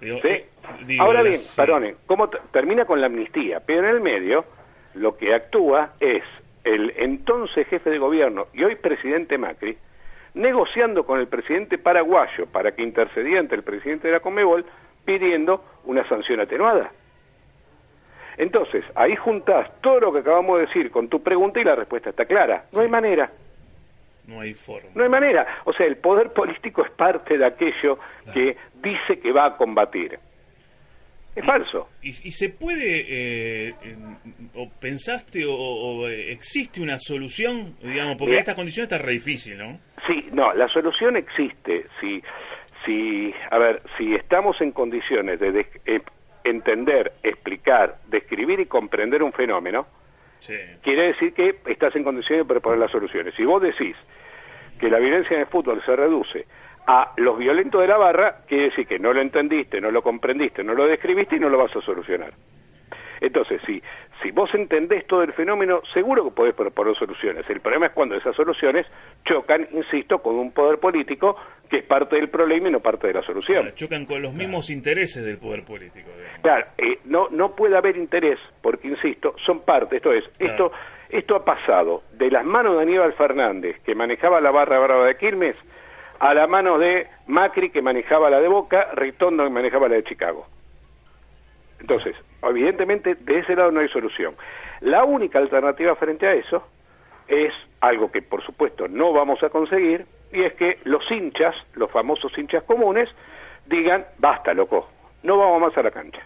Digo, 0.00 0.18
¿sí? 0.22 0.28
eh, 0.28 0.46
digo, 0.86 1.02
Ahora 1.04 1.20
bien, 1.22 1.32
las- 1.34 1.54
perdone, 1.56 1.96
¿cómo 2.06 2.28
termina 2.52 2.84
con 2.84 3.00
la 3.00 3.06
amnistía? 3.08 3.60
Pero 3.66 3.80
en 3.80 3.86
el 3.96 4.00
medio, 4.00 4.44
lo 4.94 5.16
que 5.16 5.34
actúa 5.34 5.90
es 6.00 6.22
el 6.64 6.92
entonces 6.96 7.66
jefe 7.68 7.90
de 7.90 7.98
gobierno 7.98 8.46
y 8.52 8.64
hoy 8.64 8.76
presidente 8.76 9.38
Macri, 9.38 9.76
negociando 10.34 11.04
con 11.04 11.18
el 11.18 11.28
presidente 11.28 11.78
paraguayo 11.78 12.46
para 12.46 12.72
que 12.72 12.82
intercediera 12.82 13.40
ante 13.40 13.54
el 13.54 13.62
presidente 13.62 14.08
de 14.08 14.14
la 14.14 14.20
Conmebol, 14.20 14.64
pidiendo 15.04 15.64
una 15.84 16.06
sanción 16.08 16.40
atenuada. 16.40 16.92
Entonces, 18.36 18.84
ahí 18.94 19.16
juntás 19.16 19.70
todo 19.80 20.00
lo 20.00 20.12
que 20.12 20.20
acabamos 20.20 20.58
de 20.58 20.66
decir 20.66 20.90
con 20.90 21.08
tu 21.08 21.22
pregunta 21.22 21.60
y 21.60 21.64
la 21.64 21.74
respuesta 21.74 22.10
está 22.10 22.24
clara. 22.24 22.64
No 22.72 22.80
hay 22.80 22.88
manera. 22.88 23.30
No 24.26 24.40
hay 24.40 24.54
forma. 24.54 24.88
No 24.94 25.02
hay 25.02 25.08
manera. 25.08 25.46
O 25.64 25.72
sea, 25.72 25.86
el 25.86 25.96
poder 25.96 26.32
político 26.32 26.82
es 26.84 26.90
parte 26.92 27.36
de 27.36 27.44
aquello 27.44 27.98
que 28.32 28.56
dice 28.74 29.18
que 29.18 29.32
va 29.32 29.46
a 29.46 29.56
combatir. 29.56 30.18
Es 31.34 31.44
falso. 31.44 31.88
¿Y, 32.02 32.08
y 32.08 32.32
se 32.32 32.50
puede, 32.50 33.68
eh, 33.68 33.74
o 34.54 34.68
pensaste, 34.80 35.44
o, 35.46 35.54
o, 35.54 36.08
existe 36.08 36.82
una 36.82 36.98
solución, 36.98 37.76
digamos, 37.80 38.16
porque 38.18 38.34
en 38.34 38.40
estas 38.40 38.56
condiciones 38.56 38.90
está 38.92 39.04
re 39.04 39.12
difícil, 39.12 39.56
¿no? 39.56 39.78
Sí, 40.06 40.26
no, 40.32 40.52
la 40.54 40.66
solución 40.68 41.16
existe. 41.16 41.86
Si, 42.00 42.20
si, 42.84 43.32
a 43.50 43.58
ver, 43.58 43.82
si 43.96 44.14
estamos 44.14 44.60
en 44.60 44.72
condiciones 44.72 45.38
de 45.38 45.66
eh, 45.86 46.00
entender, 46.44 47.12
explicar, 47.22 47.96
describir 48.08 48.60
y 48.60 48.66
comprender 48.66 49.22
un 49.22 49.32
fenómeno, 49.32 49.86
quiere 50.82 51.08
decir 51.08 51.32
que 51.34 51.56
estás 51.66 51.94
en 51.96 52.04
condiciones 52.04 52.44
de 52.44 52.48
proponer 52.48 52.78
las 52.78 52.90
soluciones. 52.90 53.34
Si 53.34 53.44
vos 53.44 53.62
decís 53.62 53.96
que 54.78 54.88
la 54.88 54.98
violencia 54.98 55.34
en 55.34 55.42
el 55.42 55.46
fútbol 55.46 55.82
se 55.84 55.94
reduce 55.94 56.46
a 56.92 57.12
los 57.18 57.38
violentos 57.38 57.80
de 57.80 57.86
la 57.86 57.96
barra, 57.96 58.38
quiere 58.48 58.64
decir 58.64 58.84
que 58.84 58.98
no 58.98 59.12
lo 59.12 59.20
entendiste, 59.20 59.80
no 59.80 59.92
lo 59.92 60.02
comprendiste, 60.02 60.64
no 60.64 60.74
lo 60.74 60.88
describiste 60.88 61.36
y 61.36 61.38
no 61.38 61.48
lo 61.48 61.56
vas 61.56 61.74
a 61.76 61.80
solucionar. 61.82 62.32
Entonces, 63.20 63.62
si, 63.64 63.80
si 64.20 64.32
vos 64.32 64.52
entendés 64.54 65.06
todo 65.06 65.22
el 65.22 65.32
fenómeno, 65.34 65.82
seguro 65.94 66.24
que 66.24 66.32
podés 66.32 66.54
proponer 66.54 66.96
soluciones. 66.96 67.48
El 67.48 67.60
problema 67.60 67.86
es 67.86 67.92
cuando 67.92 68.16
esas 68.16 68.34
soluciones 68.34 68.88
chocan, 69.24 69.68
insisto, 69.70 70.18
con 70.18 70.34
un 70.34 70.50
poder 70.50 70.80
político 70.80 71.36
que 71.68 71.78
es 71.78 71.84
parte 71.84 72.16
del 72.16 72.28
problema 72.28 72.70
y 72.70 72.72
no 72.72 72.80
parte 72.80 73.06
de 73.06 73.12
la 73.12 73.22
solución. 73.22 73.70
Chocan 73.76 74.04
con 74.04 74.20
los 74.20 74.34
mismos 74.34 74.68
intereses 74.68 75.24
del 75.24 75.38
poder 75.38 75.64
político. 75.64 76.10
digamos. 76.10 76.40
Claro, 76.42 76.66
eh, 76.76 76.98
no, 77.04 77.28
no 77.30 77.54
puede 77.54 77.76
haber 77.76 77.96
interés, 77.98 78.40
porque, 78.62 78.88
insisto, 78.88 79.36
son 79.46 79.60
parte. 79.60 79.98
Esto 79.98 80.12
es, 80.12 80.24
esto, 80.40 80.72
esto 81.08 81.36
ha 81.36 81.44
pasado 81.44 82.02
de 82.14 82.32
las 82.32 82.44
manos 82.44 82.78
de 82.78 82.82
Aníbal 82.82 83.12
Fernández, 83.12 83.76
que 83.84 83.94
manejaba 83.94 84.40
la 84.40 84.50
barra 84.50 84.80
brava 84.80 85.06
de 85.06 85.16
Quilmes, 85.16 85.54
a 86.20 86.34
la 86.34 86.46
mano 86.46 86.78
de 86.78 87.08
Macri, 87.26 87.70
que 87.70 87.82
manejaba 87.82 88.30
la 88.30 88.40
de 88.40 88.48
Boca, 88.48 88.90
Ritondo, 88.94 89.42
que 89.42 89.50
manejaba 89.50 89.88
la 89.88 89.96
de 89.96 90.04
Chicago. 90.04 90.46
Entonces, 91.80 92.14
evidentemente, 92.42 93.14
de 93.14 93.38
ese 93.38 93.56
lado 93.56 93.70
no 93.70 93.80
hay 93.80 93.88
solución. 93.88 94.34
La 94.80 95.04
única 95.04 95.38
alternativa 95.38 95.96
frente 95.96 96.26
a 96.26 96.34
eso 96.34 96.62
es 97.26 97.52
algo 97.80 98.12
que, 98.12 98.20
por 98.20 98.44
supuesto, 98.44 98.86
no 98.86 99.12
vamos 99.12 99.42
a 99.42 99.48
conseguir, 99.48 100.04
y 100.30 100.42
es 100.42 100.52
que 100.54 100.78
los 100.84 101.02
hinchas, 101.10 101.54
los 101.72 101.90
famosos 101.90 102.36
hinchas 102.36 102.64
comunes, 102.64 103.08
digan, 103.66 104.04
basta, 104.18 104.52
loco, 104.52 104.90
no 105.22 105.38
vamos 105.38 105.60
más 105.62 105.78
a 105.78 105.82
la 105.82 105.90
cancha. 105.90 106.20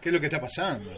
¿Qué 0.00 0.08
es 0.08 0.12
lo 0.12 0.18
que 0.18 0.26
está 0.26 0.40
pasando? 0.40 0.90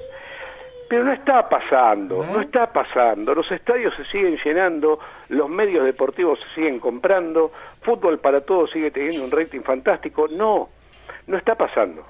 Pero 0.89 1.05
no 1.05 1.13
está 1.13 1.47
pasando, 1.49 2.25
no, 2.25 2.41
está 2.41 2.73
pasando. 2.73 3.35
Los 3.35 3.51
estadios 3.53 3.95
se 3.97 4.05
siguen 4.07 4.39
llenando, 4.43 4.99
los 5.29 5.49
medios 5.49 5.85
deportivos 5.85 6.39
se 6.41 6.55
siguen 6.55 6.81
comprando, 6.81 7.53
fútbol 7.83 8.19
para 8.19 8.41
todos 8.41 8.71
sigue 8.71 8.91
teniendo 8.91 9.25
un 9.25 9.31
rating 9.31 9.61
fantástico. 9.61 10.27
No, 10.29 10.69
no 11.27 11.37
está 11.37 11.55
pasando. 11.55 12.05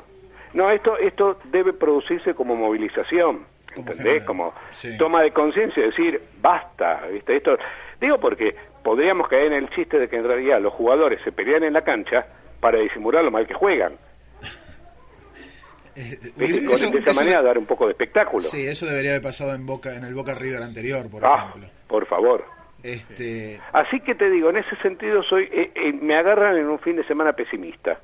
No, 0.55 0.71
esto 0.71 0.97
esto 0.97 1.39
debe 1.45 1.73
producirse 1.73 2.35
como 2.35 2.55
movilización, 2.55 3.45
¿entendés? 3.77 4.23
Como 4.25 4.55
toma 4.97 5.23
de 5.23 5.33
conciencia, 5.33 5.83
decir, 5.83 6.21
basta, 6.41 7.03
¿viste? 7.13 7.37
Esto 7.37 7.59
digo 8.01 8.19
porque 8.19 8.55
podríamos 8.85 9.29
caer 9.29 9.47
en 9.47 9.65
el 9.65 9.71
chiste 9.71 9.99
de 9.99 10.09
que 10.09 10.17
en 10.17 10.25
realidad 10.25 10.61
los 10.61 10.73
jugadores 10.73 11.21
se 11.23 11.33
pelean 11.33 11.65
en 11.65 11.73
la 11.73 11.83
cancha 11.83 12.27
para 12.61 12.79
disimular 12.79 13.25
lo 13.25 13.31
mal 13.31 13.47
que 13.47 13.55
juegan. 13.55 13.95
Con- 16.35 16.45
eso- 16.45 16.91
de 16.91 16.99
esa 16.99 17.11
eso- 17.11 17.21
manera 17.21 17.43
dar 17.43 17.59
un 17.59 17.67
poco 17.67 17.87
de 17.87 17.93
espectáculo. 17.93 18.43
Sí, 18.45 18.67
eso 18.67 18.87
debería 18.87 19.11
haber 19.13 19.23
pasado 19.23 19.55
en 19.55 19.67
Boca 19.67 19.95
en 19.97 20.05
el 20.05 20.15
Boca 20.15 20.35
River 20.35 20.63
anterior, 20.63 21.09
por 21.11 21.25
Ah, 21.25 21.49
ejemplo. 21.51 21.71
por 21.87 22.07
favor. 22.07 22.45
Este, 22.83 23.59
Así 23.73 23.99
que 24.01 24.15
te 24.15 24.31
digo, 24.31 24.51
en 24.51 24.59
ese 24.59 24.77
sentido 24.83 25.23
soy, 25.25 25.45
eh, 25.53 25.73
eh, 25.75 25.93
me 25.93 26.17
agarran 26.17 26.57
en 26.57 26.67
un 26.69 26.79
fin 26.79 26.95
de 26.97 27.05
semana 27.05 27.33
pesimista. 27.33 27.99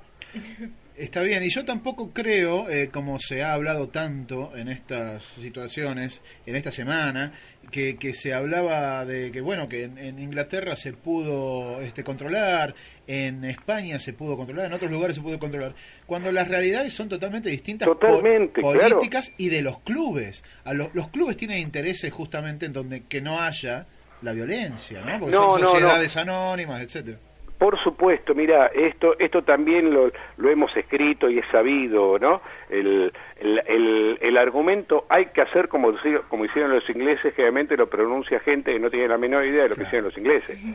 Está 0.96 1.22
bien, 1.22 1.42
y 1.42 1.50
yo 1.50 1.64
tampoco 1.64 2.12
creo, 2.12 2.70
eh, 2.70 2.88
como 2.92 3.18
se 3.18 3.42
ha 3.42 3.52
hablado 3.52 3.88
tanto 3.88 4.56
en 4.56 4.68
estas 4.68 5.24
situaciones, 5.24 6.20
en 6.46 6.54
esta 6.54 6.70
semana, 6.70 7.32
que, 7.72 7.96
que 7.96 8.14
se 8.14 8.32
hablaba 8.32 9.04
de 9.04 9.32
que, 9.32 9.40
bueno, 9.40 9.68
que 9.68 9.82
en, 9.84 9.98
en 9.98 10.20
Inglaterra 10.20 10.76
se 10.76 10.92
pudo 10.92 11.80
este, 11.80 12.04
controlar, 12.04 12.76
en 13.08 13.44
España 13.44 13.98
se 13.98 14.12
pudo 14.12 14.36
controlar, 14.36 14.66
en 14.66 14.72
otros 14.74 14.88
lugares 14.88 15.16
se 15.16 15.22
pudo 15.22 15.36
controlar, 15.40 15.74
cuando 16.06 16.30
las 16.30 16.46
realidades 16.46 16.92
son 16.94 17.08
totalmente 17.08 17.48
distintas 17.50 17.88
po- 17.88 17.96
Totalmente, 17.96 18.60
claro. 18.60 18.78
políticas 18.90 19.32
y 19.36 19.48
de 19.48 19.62
los 19.62 19.80
clubes. 19.80 20.44
A 20.62 20.74
los, 20.74 20.94
los 20.94 21.08
clubes 21.08 21.36
tienen 21.36 21.58
intereses 21.58 22.12
justamente 22.12 22.66
en 22.66 22.72
donde 22.72 23.02
que 23.02 23.20
no 23.20 23.40
haya 23.42 23.86
la 24.22 24.32
violencia, 24.32 25.00
¿no? 25.00 25.18
Porque 25.18 25.34
No, 25.34 25.52
son 25.54 25.60
no, 25.60 25.66
no. 25.66 25.72
sociedades 25.72 26.16
anónimas, 26.16 26.82
etcétera. 26.82 27.18
Por 27.64 27.82
supuesto, 27.82 28.34
mira, 28.34 28.66
esto 28.66 29.18
esto 29.18 29.40
también 29.40 29.90
lo, 29.90 30.12
lo 30.36 30.50
hemos 30.50 30.76
escrito 30.76 31.30
y 31.30 31.38
es 31.38 31.46
sabido, 31.50 32.18
¿no? 32.18 32.42
El, 32.68 33.10
el, 33.40 33.62
el, 33.66 34.18
el 34.20 34.36
argumento 34.36 35.06
hay 35.08 35.28
que 35.28 35.40
hacer 35.40 35.68
como, 35.68 35.94
como 36.28 36.44
hicieron 36.44 36.72
los 36.72 36.86
ingleses, 36.90 37.32
obviamente 37.38 37.74
lo 37.74 37.88
pronuncia 37.88 38.38
gente 38.40 38.70
que 38.70 38.78
no 38.78 38.90
tiene 38.90 39.08
la 39.08 39.16
menor 39.16 39.46
idea 39.46 39.62
de 39.62 39.70
lo 39.70 39.76
que 39.76 39.84
hicieron 39.84 40.10
los 40.10 40.18
ingleses. 40.18 40.60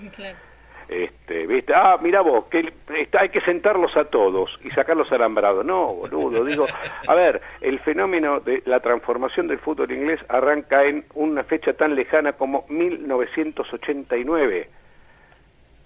Este, 0.89 1.45
¿viste? 1.45 1.71
Ah, 1.75 1.99
mira 2.01 2.21
vos, 2.21 2.45
que 2.45 2.73
está, 2.97 3.21
hay 3.21 3.29
que 3.29 3.41
sentarlos 3.41 3.95
a 3.95 4.05
todos 4.05 4.49
y 4.63 4.71
sacarlos 4.71 5.11
alambrados. 5.11 5.63
No, 5.63 5.93
boludo, 5.93 6.43
digo, 6.43 6.65
a 7.07 7.13
ver, 7.13 7.39
el 7.61 7.77
fenómeno 7.81 8.39
de 8.39 8.63
la 8.65 8.79
transformación 8.79 9.47
del 9.47 9.59
fútbol 9.59 9.91
inglés 9.91 10.19
arranca 10.27 10.83
en 10.85 11.05
una 11.13 11.43
fecha 11.43 11.73
tan 11.73 11.93
lejana 11.93 12.33
como 12.33 12.65
1989, 12.69 14.67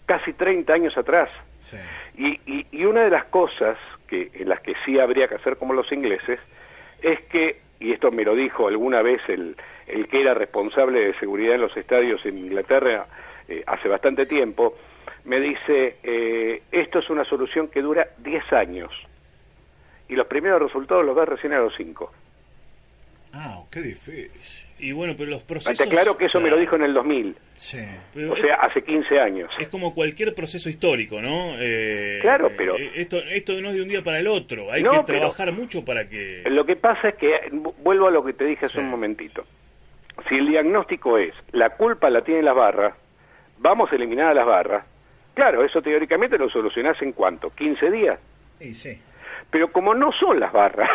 casi 0.06 0.34
30 0.34 0.74
años 0.74 0.98
atrás. 0.98 1.30
Y, 2.18 2.40
y, 2.46 2.68
y 2.72 2.86
una 2.86 3.04
de 3.04 3.10
las 3.10 3.26
cosas 3.26 3.78
que 4.08 4.30
en 4.34 4.50
las 4.50 4.60
que 4.62 4.74
sí 4.86 5.00
habría 5.00 5.28
que 5.28 5.36
hacer 5.36 5.58
como 5.58 5.74
los 5.74 5.92
ingleses 5.92 6.40
es 7.02 7.22
que, 7.24 7.62
y 7.80 7.92
esto 7.94 8.12
me 8.12 8.24
lo 8.24 8.36
dijo 8.36 8.68
alguna 8.68 9.02
vez 9.02 9.22
el, 9.28 9.56
el 9.88 10.08
que 10.08 10.22
era 10.22 10.34
responsable 10.34 11.00
de 11.00 11.14
seguridad 11.20 11.56
en 11.56 11.62
los 11.62 11.76
estadios 11.76 12.26
en 12.26 12.38
Inglaterra 12.38 13.08
eh, 13.48 13.64
hace 13.66 13.88
bastante 13.88 14.26
tiempo, 14.26 14.78
me 15.26 15.40
dice, 15.40 15.98
eh, 16.04 16.64
esto 16.72 17.00
es 17.00 17.10
una 17.10 17.26
solución 17.26 17.70
que 17.70 17.82
dura 17.82 18.08
10 18.20 18.54
años 18.54 18.92
y 20.08 20.16
los 20.16 20.28
primeros 20.28 20.62
resultados 20.62 21.06
los 21.06 21.16
ves 21.16 21.28
recién 21.28 21.54
a 21.54 21.60
los 21.60 21.74
5. 21.76 22.12
Ah, 23.34 23.64
qué 23.72 23.82
difícil. 23.82 24.32
Y 24.84 24.92
bueno, 24.92 25.14
pero 25.18 25.30
los 25.32 25.44
procesos... 25.44 25.78
Te 25.78 25.86
aclaro 25.86 26.18
que 26.18 26.26
eso 26.26 26.40
me 26.42 26.50
lo 26.50 26.58
dijo 26.58 26.76
en 26.76 26.84
el 26.84 26.94
2000, 26.94 27.36
Sí. 27.56 27.78
Pero 28.14 28.34
o 28.34 28.36
sea, 28.36 28.56
hace 28.56 28.82
15 28.84 29.18
años. 29.20 29.50
Es 29.60 29.70
como 29.70 29.94
cualquier 29.96 30.34
proceso 30.36 30.70
histórico, 30.70 31.22
¿no? 31.22 31.56
Eh, 31.60 32.20
Claro, 32.22 32.50
pero- 32.58 32.76
eh, 32.78 32.92
Esto, 32.96 33.18
esto 33.20 33.54
no 33.62 33.70
es 33.70 33.76
de 33.76 33.82
un 33.82 33.88
día 33.88 34.02
para 34.02 34.20
el 34.20 34.28
otro. 34.28 34.72
Hay 34.72 34.84
No, 34.84 34.92
que 35.06 35.14
trabajar 35.14 35.52
mucho 35.54 35.86
para 35.86 36.10
que... 36.10 36.44
Lo 36.48 36.66
que 36.66 36.76
pasa 36.76 37.10
es 37.10 37.16
que, 37.16 37.30
vu- 37.52 37.74
vuelvo 37.78 38.08
a 38.08 38.12
lo 38.12 38.24
que 38.26 38.34
te 38.34 38.44
dije 38.46 38.66
hace 38.66 38.80
un 38.80 38.90
momentito, 38.90 39.46
si 40.28 40.36
el 40.36 40.48
diagnóstico 40.48 41.18
es, 41.18 41.34
la 41.54 41.70
culpa 41.72 42.10
la 42.10 42.22
tienen 42.22 42.44
las 42.46 42.56
barras, 42.56 42.94
vamos 43.60 43.90
a 43.92 43.96
eliminar 43.96 44.28
a 44.32 44.34
las 44.34 44.46
barras, 44.46 44.86
claro, 45.34 45.64
eso 45.64 45.82
teóricamente 45.82 46.38
lo 46.38 46.50
solucionás 46.50 47.02
en 47.02 47.14
cuánto, 47.14 47.50
15 47.52 47.90
días, 47.90 48.20
Y 48.60 48.74
sí. 48.76 49.00
pero 49.50 49.72
como 49.72 49.94
no 49.96 50.12
son 50.12 50.40
las 50.42 50.52
barras, 50.52 50.90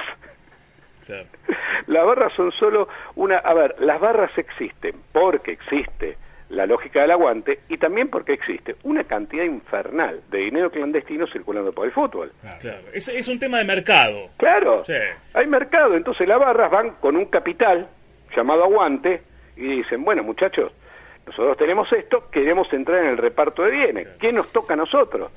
las 1.86 2.04
barras 2.06 2.32
son 2.34 2.52
solo 2.52 2.88
una, 3.16 3.38
a 3.38 3.54
ver, 3.54 3.74
las 3.80 4.00
barras 4.00 4.30
existen 4.36 4.94
porque 5.12 5.52
existe 5.52 6.16
la 6.50 6.64
lógica 6.64 7.02
del 7.02 7.10
aguante 7.10 7.60
y 7.68 7.76
también 7.76 8.08
porque 8.08 8.32
existe 8.32 8.76
una 8.84 9.04
cantidad 9.04 9.44
infernal 9.44 10.22
de 10.30 10.38
dinero 10.38 10.70
clandestino 10.70 11.26
circulando 11.26 11.72
por 11.72 11.86
el 11.86 11.92
fútbol. 11.92 12.32
Claro. 12.60 12.78
Es, 12.94 13.08
es 13.08 13.28
un 13.28 13.38
tema 13.38 13.58
de 13.58 13.64
mercado. 13.64 14.30
Claro, 14.38 14.82
Sí. 14.84 14.94
hay 15.34 15.46
mercado, 15.46 15.94
entonces 15.94 16.26
las 16.26 16.38
barras 16.38 16.70
van 16.70 16.92
con 17.00 17.16
un 17.16 17.26
capital 17.26 17.88
llamado 18.34 18.64
aguante 18.64 19.22
y 19.56 19.76
dicen, 19.82 20.02
bueno 20.04 20.22
muchachos, 20.22 20.72
nosotros 21.26 21.58
tenemos 21.58 21.92
esto, 21.92 22.30
queremos 22.30 22.72
entrar 22.72 23.00
en 23.04 23.10
el 23.10 23.18
reparto 23.18 23.62
de 23.64 23.70
bienes, 23.70 24.08
¿qué 24.18 24.32
nos 24.32 24.50
toca 24.50 24.72
a 24.72 24.76
nosotros? 24.78 25.30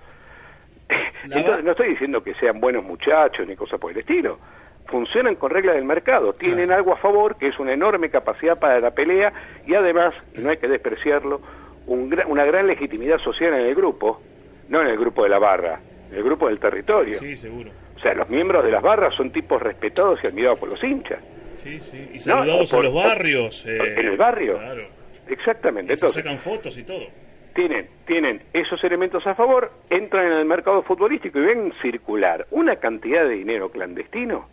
Entonces 1.23 1.63
no 1.63 1.71
estoy 1.71 1.89
diciendo 1.89 2.21
que 2.23 2.33
sean 2.35 2.59
buenos 2.59 2.83
muchachos 2.83 3.47
ni 3.47 3.55
cosas 3.55 3.79
por 3.79 3.91
el 3.91 3.97
estilo, 3.99 4.39
funcionan 4.87 5.35
con 5.35 5.51
reglas 5.51 5.75
del 5.75 5.85
mercado, 5.85 6.33
tienen 6.33 6.71
algo 6.71 6.93
a 6.93 6.97
favor 6.97 7.37
que 7.37 7.47
es 7.47 7.59
una 7.59 7.73
enorme 7.73 8.09
capacidad 8.09 8.59
para 8.59 8.79
la 8.79 8.91
pelea 8.91 9.31
y 9.65 9.73
además, 9.73 10.13
no 10.37 10.49
hay 10.49 10.57
que 10.57 10.67
despreciarlo, 10.67 11.41
un 11.87 12.09
gra- 12.11 12.25
una 12.27 12.45
gran 12.45 12.67
legitimidad 12.67 13.17
social 13.19 13.53
en 13.53 13.67
el 13.67 13.75
grupo, 13.75 14.21
no 14.69 14.81
en 14.81 14.87
el 14.87 14.97
grupo 14.97 15.23
de 15.23 15.29
la 15.29 15.39
barra, 15.39 15.79
en 16.11 16.17
el 16.17 16.23
grupo 16.23 16.47
del 16.47 16.59
territorio. 16.59 17.17
Sí, 17.19 17.35
seguro. 17.35 17.71
O 17.95 17.99
sea, 17.99 18.13
los 18.15 18.29
miembros 18.29 18.63
de 18.65 18.71
las 18.71 18.81
barras 18.81 19.13
son 19.15 19.31
tipos 19.31 19.61
respetados 19.61 20.19
y 20.23 20.27
admirados 20.27 20.59
por 20.59 20.69
los 20.69 20.83
hinchas. 20.83 21.19
Sí, 21.57 21.79
sí. 21.79 22.09
Y 22.13 22.19
saludados 22.19 22.71
por- 22.71 22.79
a 22.79 22.83
los 22.83 22.93
barrios. 22.95 23.65
eh, 23.67 23.77
en 23.97 24.07
el 24.07 24.17
barrio. 24.17 24.57
Claro. 24.57 24.87
Exactamente. 25.27 25.93
Y 25.93 25.97
se 25.97 26.05
Entonces, 26.05 26.23
sacan 26.23 26.39
fotos 26.39 26.77
y 26.77 26.83
todo. 26.83 27.05
Tienen, 27.53 27.87
tienen 28.05 28.41
esos 28.53 28.83
elementos 28.83 29.25
a 29.27 29.35
favor, 29.35 29.71
entran 29.89 30.27
en 30.27 30.33
el 30.33 30.45
mercado 30.45 30.83
futbolístico 30.83 31.39
y 31.39 31.45
ven 31.45 31.73
circular 31.81 32.45
una 32.51 32.77
cantidad 32.77 33.23
de 33.23 33.35
dinero 33.35 33.69
clandestino 33.69 34.47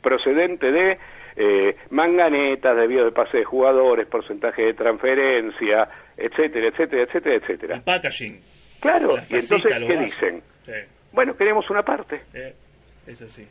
procedente 0.00 0.70
de 0.70 0.98
eh, 1.36 1.76
manganetas, 1.90 2.76
debido 2.76 3.04
de 3.04 3.12
pase 3.12 3.38
de 3.38 3.44
jugadores, 3.44 4.06
porcentaje 4.06 4.62
de 4.62 4.74
transferencia, 4.74 5.88
etcétera, 6.16 6.68
etcétera, 6.68 7.02
etcétera, 7.04 7.36
etcétera. 7.36 7.80
Packaging. 7.84 8.40
Claro, 8.80 9.16
y 9.30 9.34
entonces, 9.34 9.62
¿qué 9.62 9.96
dicen? 9.96 10.42
Sí. 10.62 10.72
Bueno, 11.12 11.36
queremos 11.36 11.68
una 11.70 11.82
parte. 11.82 12.22
Eh, 12.34 12.54
es 13.06 13.22
así. 13.22 13.46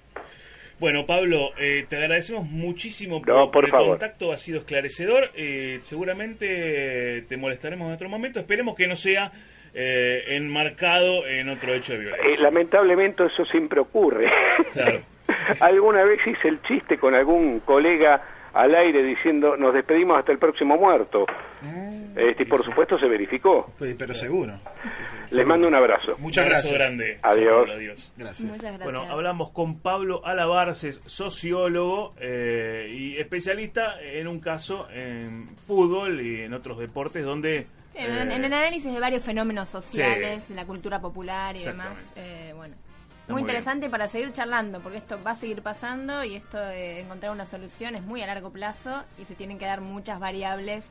Bueno, 0.82 1.06
Pablo, 1.06 1.52
eh, 1.60 1.86
te 1.88 1.96
agradecemos 1.98 2.44
muchísimo 2.50 3.22
por, 3.22 3.28
No, 3.36 3.52
por 3.52 3.66
el 3.66 3.70
favor. 3.70 3.90
contacto, 3.90 4.32
ha 4.32 4.38
sido 4.38 4.62
esclarecedor. 4.62 5.30
Eh, 5.36 5.78
seguramente 5.82 7.18
eh, 7.20 7.22
te 7.30 7.38
molestaremos 7.38 7.88
en 7.88 7.94
otro 7.94 8.10
momento. 8.10 8.40
Esperemos 8.40 8.76
que 8.76 8.88
no 8.88 8.96
sea 8.96 9.32
eh, 9.76 10.24
enmarcado 10.30 11.28
en 11.28 11.50
otro 11.50 11.76
hecho 11.76 11.94
de 11.94 12.00
Eh, 12.00 12.02
violencia. 12.02 12.44
lamentablemente 12.44 13.24
eso 13.28 13.46
siempre 13.46 13.80
ocurre. 13.80 14.26
Claro. 14.74 15.02
Alguna 15.60 16.04
vez 16.04 16.20
hice 16.26 16.48
el 16.48 16.60
chiste 16.64 16.98
con 16.98 17.14
algún 17.14 17.60
colega 17.60 18.20
al 18.54 18.76
aire 18.76 19.04
diciendo 19.04 19.56
nos 19.58 19.74
despedimos 19.74 20.18
hasta 20.18 20.32
el 20.32 20.38
próximo 20.38 20.78
muerto. 20.78 21.26
Este, 22.16 22.44
y 22.44 22.46
por 22.46 22.64
supuesto 22.64 22.98
se 23.00 23.08
verificó. 23.08 23.72
Pues, 23.78 23.96
pero 23.98 24.14
seguro. 24.14 24.60
Les 25.30 25.46
mando 25.46 25.68
un 25.68 25.76
abrazo. 25.76 26.18
Muchas 26.18 26.46
Un 26.46 26.52
abrazo 26.52 26.70
gracias. 26.70 26.74
grande. 26.74 27.20
Adiós. 27.22 27.70
Adiós. 27.70 28.12
Gracias. 28.18 28.48
Muchas 28.50 28.64
gracias. 28.64 28.84
Bueno, 28.84 29.04
hablamos 29.10 29.52
con 29.52 29.80
Pablo 29.80 30.22
Alabarces, 30.26 31.02
sociólogo 31.06 32.14
eh, 32.20 32.88
y 32.92 33.18
especialista 33.18 34.02
en 34.02 34.28
un 34.28 34.40
caso 34.40 34.88
en 34.92 35.56
fútbol 35.56 36.20
y 36.20 36.42
en 36.42 36.54
otros 36.54 36.80
deportes 36.80 37.24
donde... 37.24 37.68
En, 37.94 38.12
eh, 38.12 38.22
en 38.36 38.44
el 38.44 38.54
análisis 38.54 38.94
de 38.94 39.00
varios 39.00 39.24
fenómenos 39.24 39.70
sociales, 39.70 40.48
de 40.50 40.56
la 40.56 40.66
cultura 40.66 41.00
popular 41.00 41.56
y 41.56 41.64
demás. 41.64 42.14
Eh, 42.16 42.52
bueno, 42.56 42.76
muy 43.28 43.34
muy 43.34 43.42
interesante 43.42 43.90
para 43.90 44.08
seguir 44.08 44.32
charlando, 44.34 44.80
porque 44.82 44.98
esto 44.98 45.18
va 45.26 45.32
a 45.32 45.36
seguir 45.36 45.62
pasando 45.62 46.24
y 46.24 46.36
esto 46.36 46.58
de 46.58 47.02
encontrar 47.02 47.32
una 47.32 47.46
solución 47.46 47.96
es 47.96 48.04
muy 48.04 48.22
a 48.22 48.28
largo 48.28 48.50
plazo 48.52 49.04
y 49.22 49.26
se 49.26 49.36
tienen 49.36 49.58
que 49.58 49.66
dar 49.66 49.80
muchas 49.82 50.20
variables. 50.20 50.84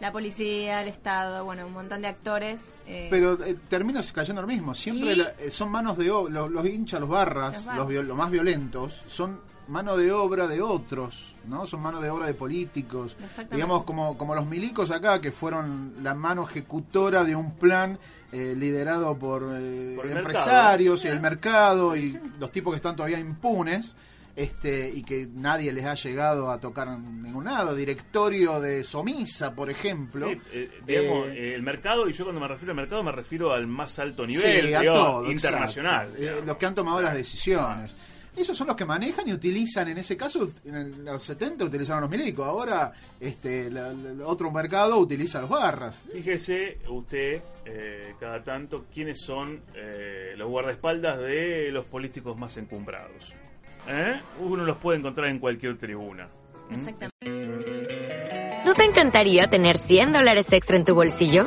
La 0.00 0.10
policía, 0.10 0.82
el 0.82 0.88
Estado, 0.88 1.44
bueno, 1.44 1.66
un 1.66 1.72
montón 1.72 2.02
de 2.02 2.08
actores. 2.08 2.60
eh, 2.86 3.06
Pero 3.10 3.34
eh, 3.44 3.56
terminas 3.68 4.10
cayendo 4.10 4.42
lo 4.42 4.48
mismo. 4.48 4.74
Siempre 4.74 5.14
la- 5.14 5.32
eh, 5.38 5.52
son 5.52 5.70
manos 5.70 5.96
de 5.96 6.06
los, 6.06 6.28
los 6.30 6.66
hinchas, 6.66 6.98
los 6.98 7.08
barras, 7.08 7.54
Los 7.54 7.64
barras. 7.66 7.88
los, 7.90 8.04
los 8.04 8.16
más 8.16 8.30
violentos, 8.30 9.00
son 9.06 9.40
mano 9.68 9.96
de 9.96 10.12
obra 10.12 10.46
de 10.46 10.60
otros, 10.60 11.34
¿no? 11.46 11.66
Son 11.66 11.80
mano 11.80 12.00
de 12.00 12.10
obra 12.10 12.26
de 12.26 12.34
políticos. 12.34 13.16
Digamos, 13.50 13.84
como, 13.84 14.16
como 14.18 14.34
los 14.34 14.46
milicos 14.46 14.90
acá, 14.90 15.20
que 15.20 15.32
fueron 15.32 15.94
la 16.02 16.14
mano 16.14 16.46
ejecutora 16.48 17.24
de 17.24 17.34
un 17.34 17.56
plan 17.56 17.98
eh, 18.32 18.54
liderado 18.56 19.16
por, 19.16 19.48
eh, 19.54 19.94
Por 19.96 20.06
empresarios 20.06 21.04
y 21.04 21.08
el 21.08 21.20
mercado 21.20 21.96
y 21.96 22.18
los 22.38 22.50
tipos 22.52 22.72
que 22.72 22.76
están 22.76 22.96
todavía 22.96 23.18
impunes. 23.18 23.94
Este, 24.36 24.90
y 24.92 25.04
que 25.04 25.28
nadie 25.32 25.72
les 25.72 25.84
ha 25.84 25.94
llegado 25.94 26.50
a 26.50 26.58
tocar 26.58 26.88
en 26.88 27.22
ningún 27.22 27.44
lado. 27.44 27.72
Directorio 27.72 28.58
de 28.60 28.82
Somisa, 28.82 29.54
por 29.54 29.70
ejemplo. 29.70 30.28
Sí, 30.28 30.40
eh, 30.52 30.70
digamos, 30.84 31.28
Eh, 31.28 31.54
el 31.54 31.62
mercado, 31.62 32.08
y 32.08 32.12
yo 32.12 32.24
cuando 32.24 32.40
me 32.40 32.48
refiero 32.48 32.72
al 32.72 32.76
mercado 32.76 33.04
me 33.04 33.12
refiero 33.12 33.52
al 33.52 33.68
más 33.68 33.96
alto 34.00 34.26
nivel, 34.26 34.42
Sí, 34.42 34.74
a 34.74 34.80
digamos, 34.80 35.08
todo, 35.08 35.30
internacional. 35.30 36.12
Eh, 36.18 36.42
los 36.44 36.56
que 36.56 36.66
han 36.66 36.74
tomado 36.74 37.00
las 37.00 37.14
decisiones. 37.14 37.96
Esos 38.36 38.56
son 38.56 38.66
los 38.66 38.76
que 38.76 38.84
manejan 38.84 39.28
y 39.28 39.32
utilizan, 39.32 39.88
en 39.88 39.98
ese 39.98 40.16
caso, 40.16 40.50
en 40.64 40.74
el- 40.74 41.04
los 41.04 41.22
70 41.22 41.64
utilizaron 41.64 42.02
los 42.02 42.10
milicos, 42.10 42.46
ahora 42.46 42.92
este 43.20 43.70
la- 43.70 43.92
la- 43.92 44.10
el 44.10 44.22
otro 44.22 44.50
mercado 44.50 44.98
utiliza 44.98 45.40
los 45.40 45.48
barras. 45.50 46.04
Fíjese 46.12 46.78
usted, 46.88 47.40
eh, 47.64 48.14
cada 48.18 48.42
tanto, 48.42 48.86
quiénes 48.92 49.20
son 49.20 49.60
eh, 49.74 50.34
los 50.36 50.48
guardaespaldas 50.48 51.18
de 51.20 51.70
los 51.70 51.84
políticos 51.84 52.36
más 52.36 52.56
encumbrados. 52.56 53.32
¿Eh? 53.88 54.20
Uno 54.40 54.64
los 54.64 54.78
puede 54.78 54.98
encontrar 54.98 55.28
en 55.28 55.38
cualquier 55.38 55.76
tribuna. 55.78 56.28
Exactamente. 56.70 57.14
¿No 58.64 58.74
te 58.74 58.84
encantaría 58.84 59.46
tener 59.48 59.76
100 59.76 60.12
dólares 60.12 60.50
extra 60.52 60.76
en 60.76 60.84
tu 60.86 60.94
bolsillo? 60.94 61.46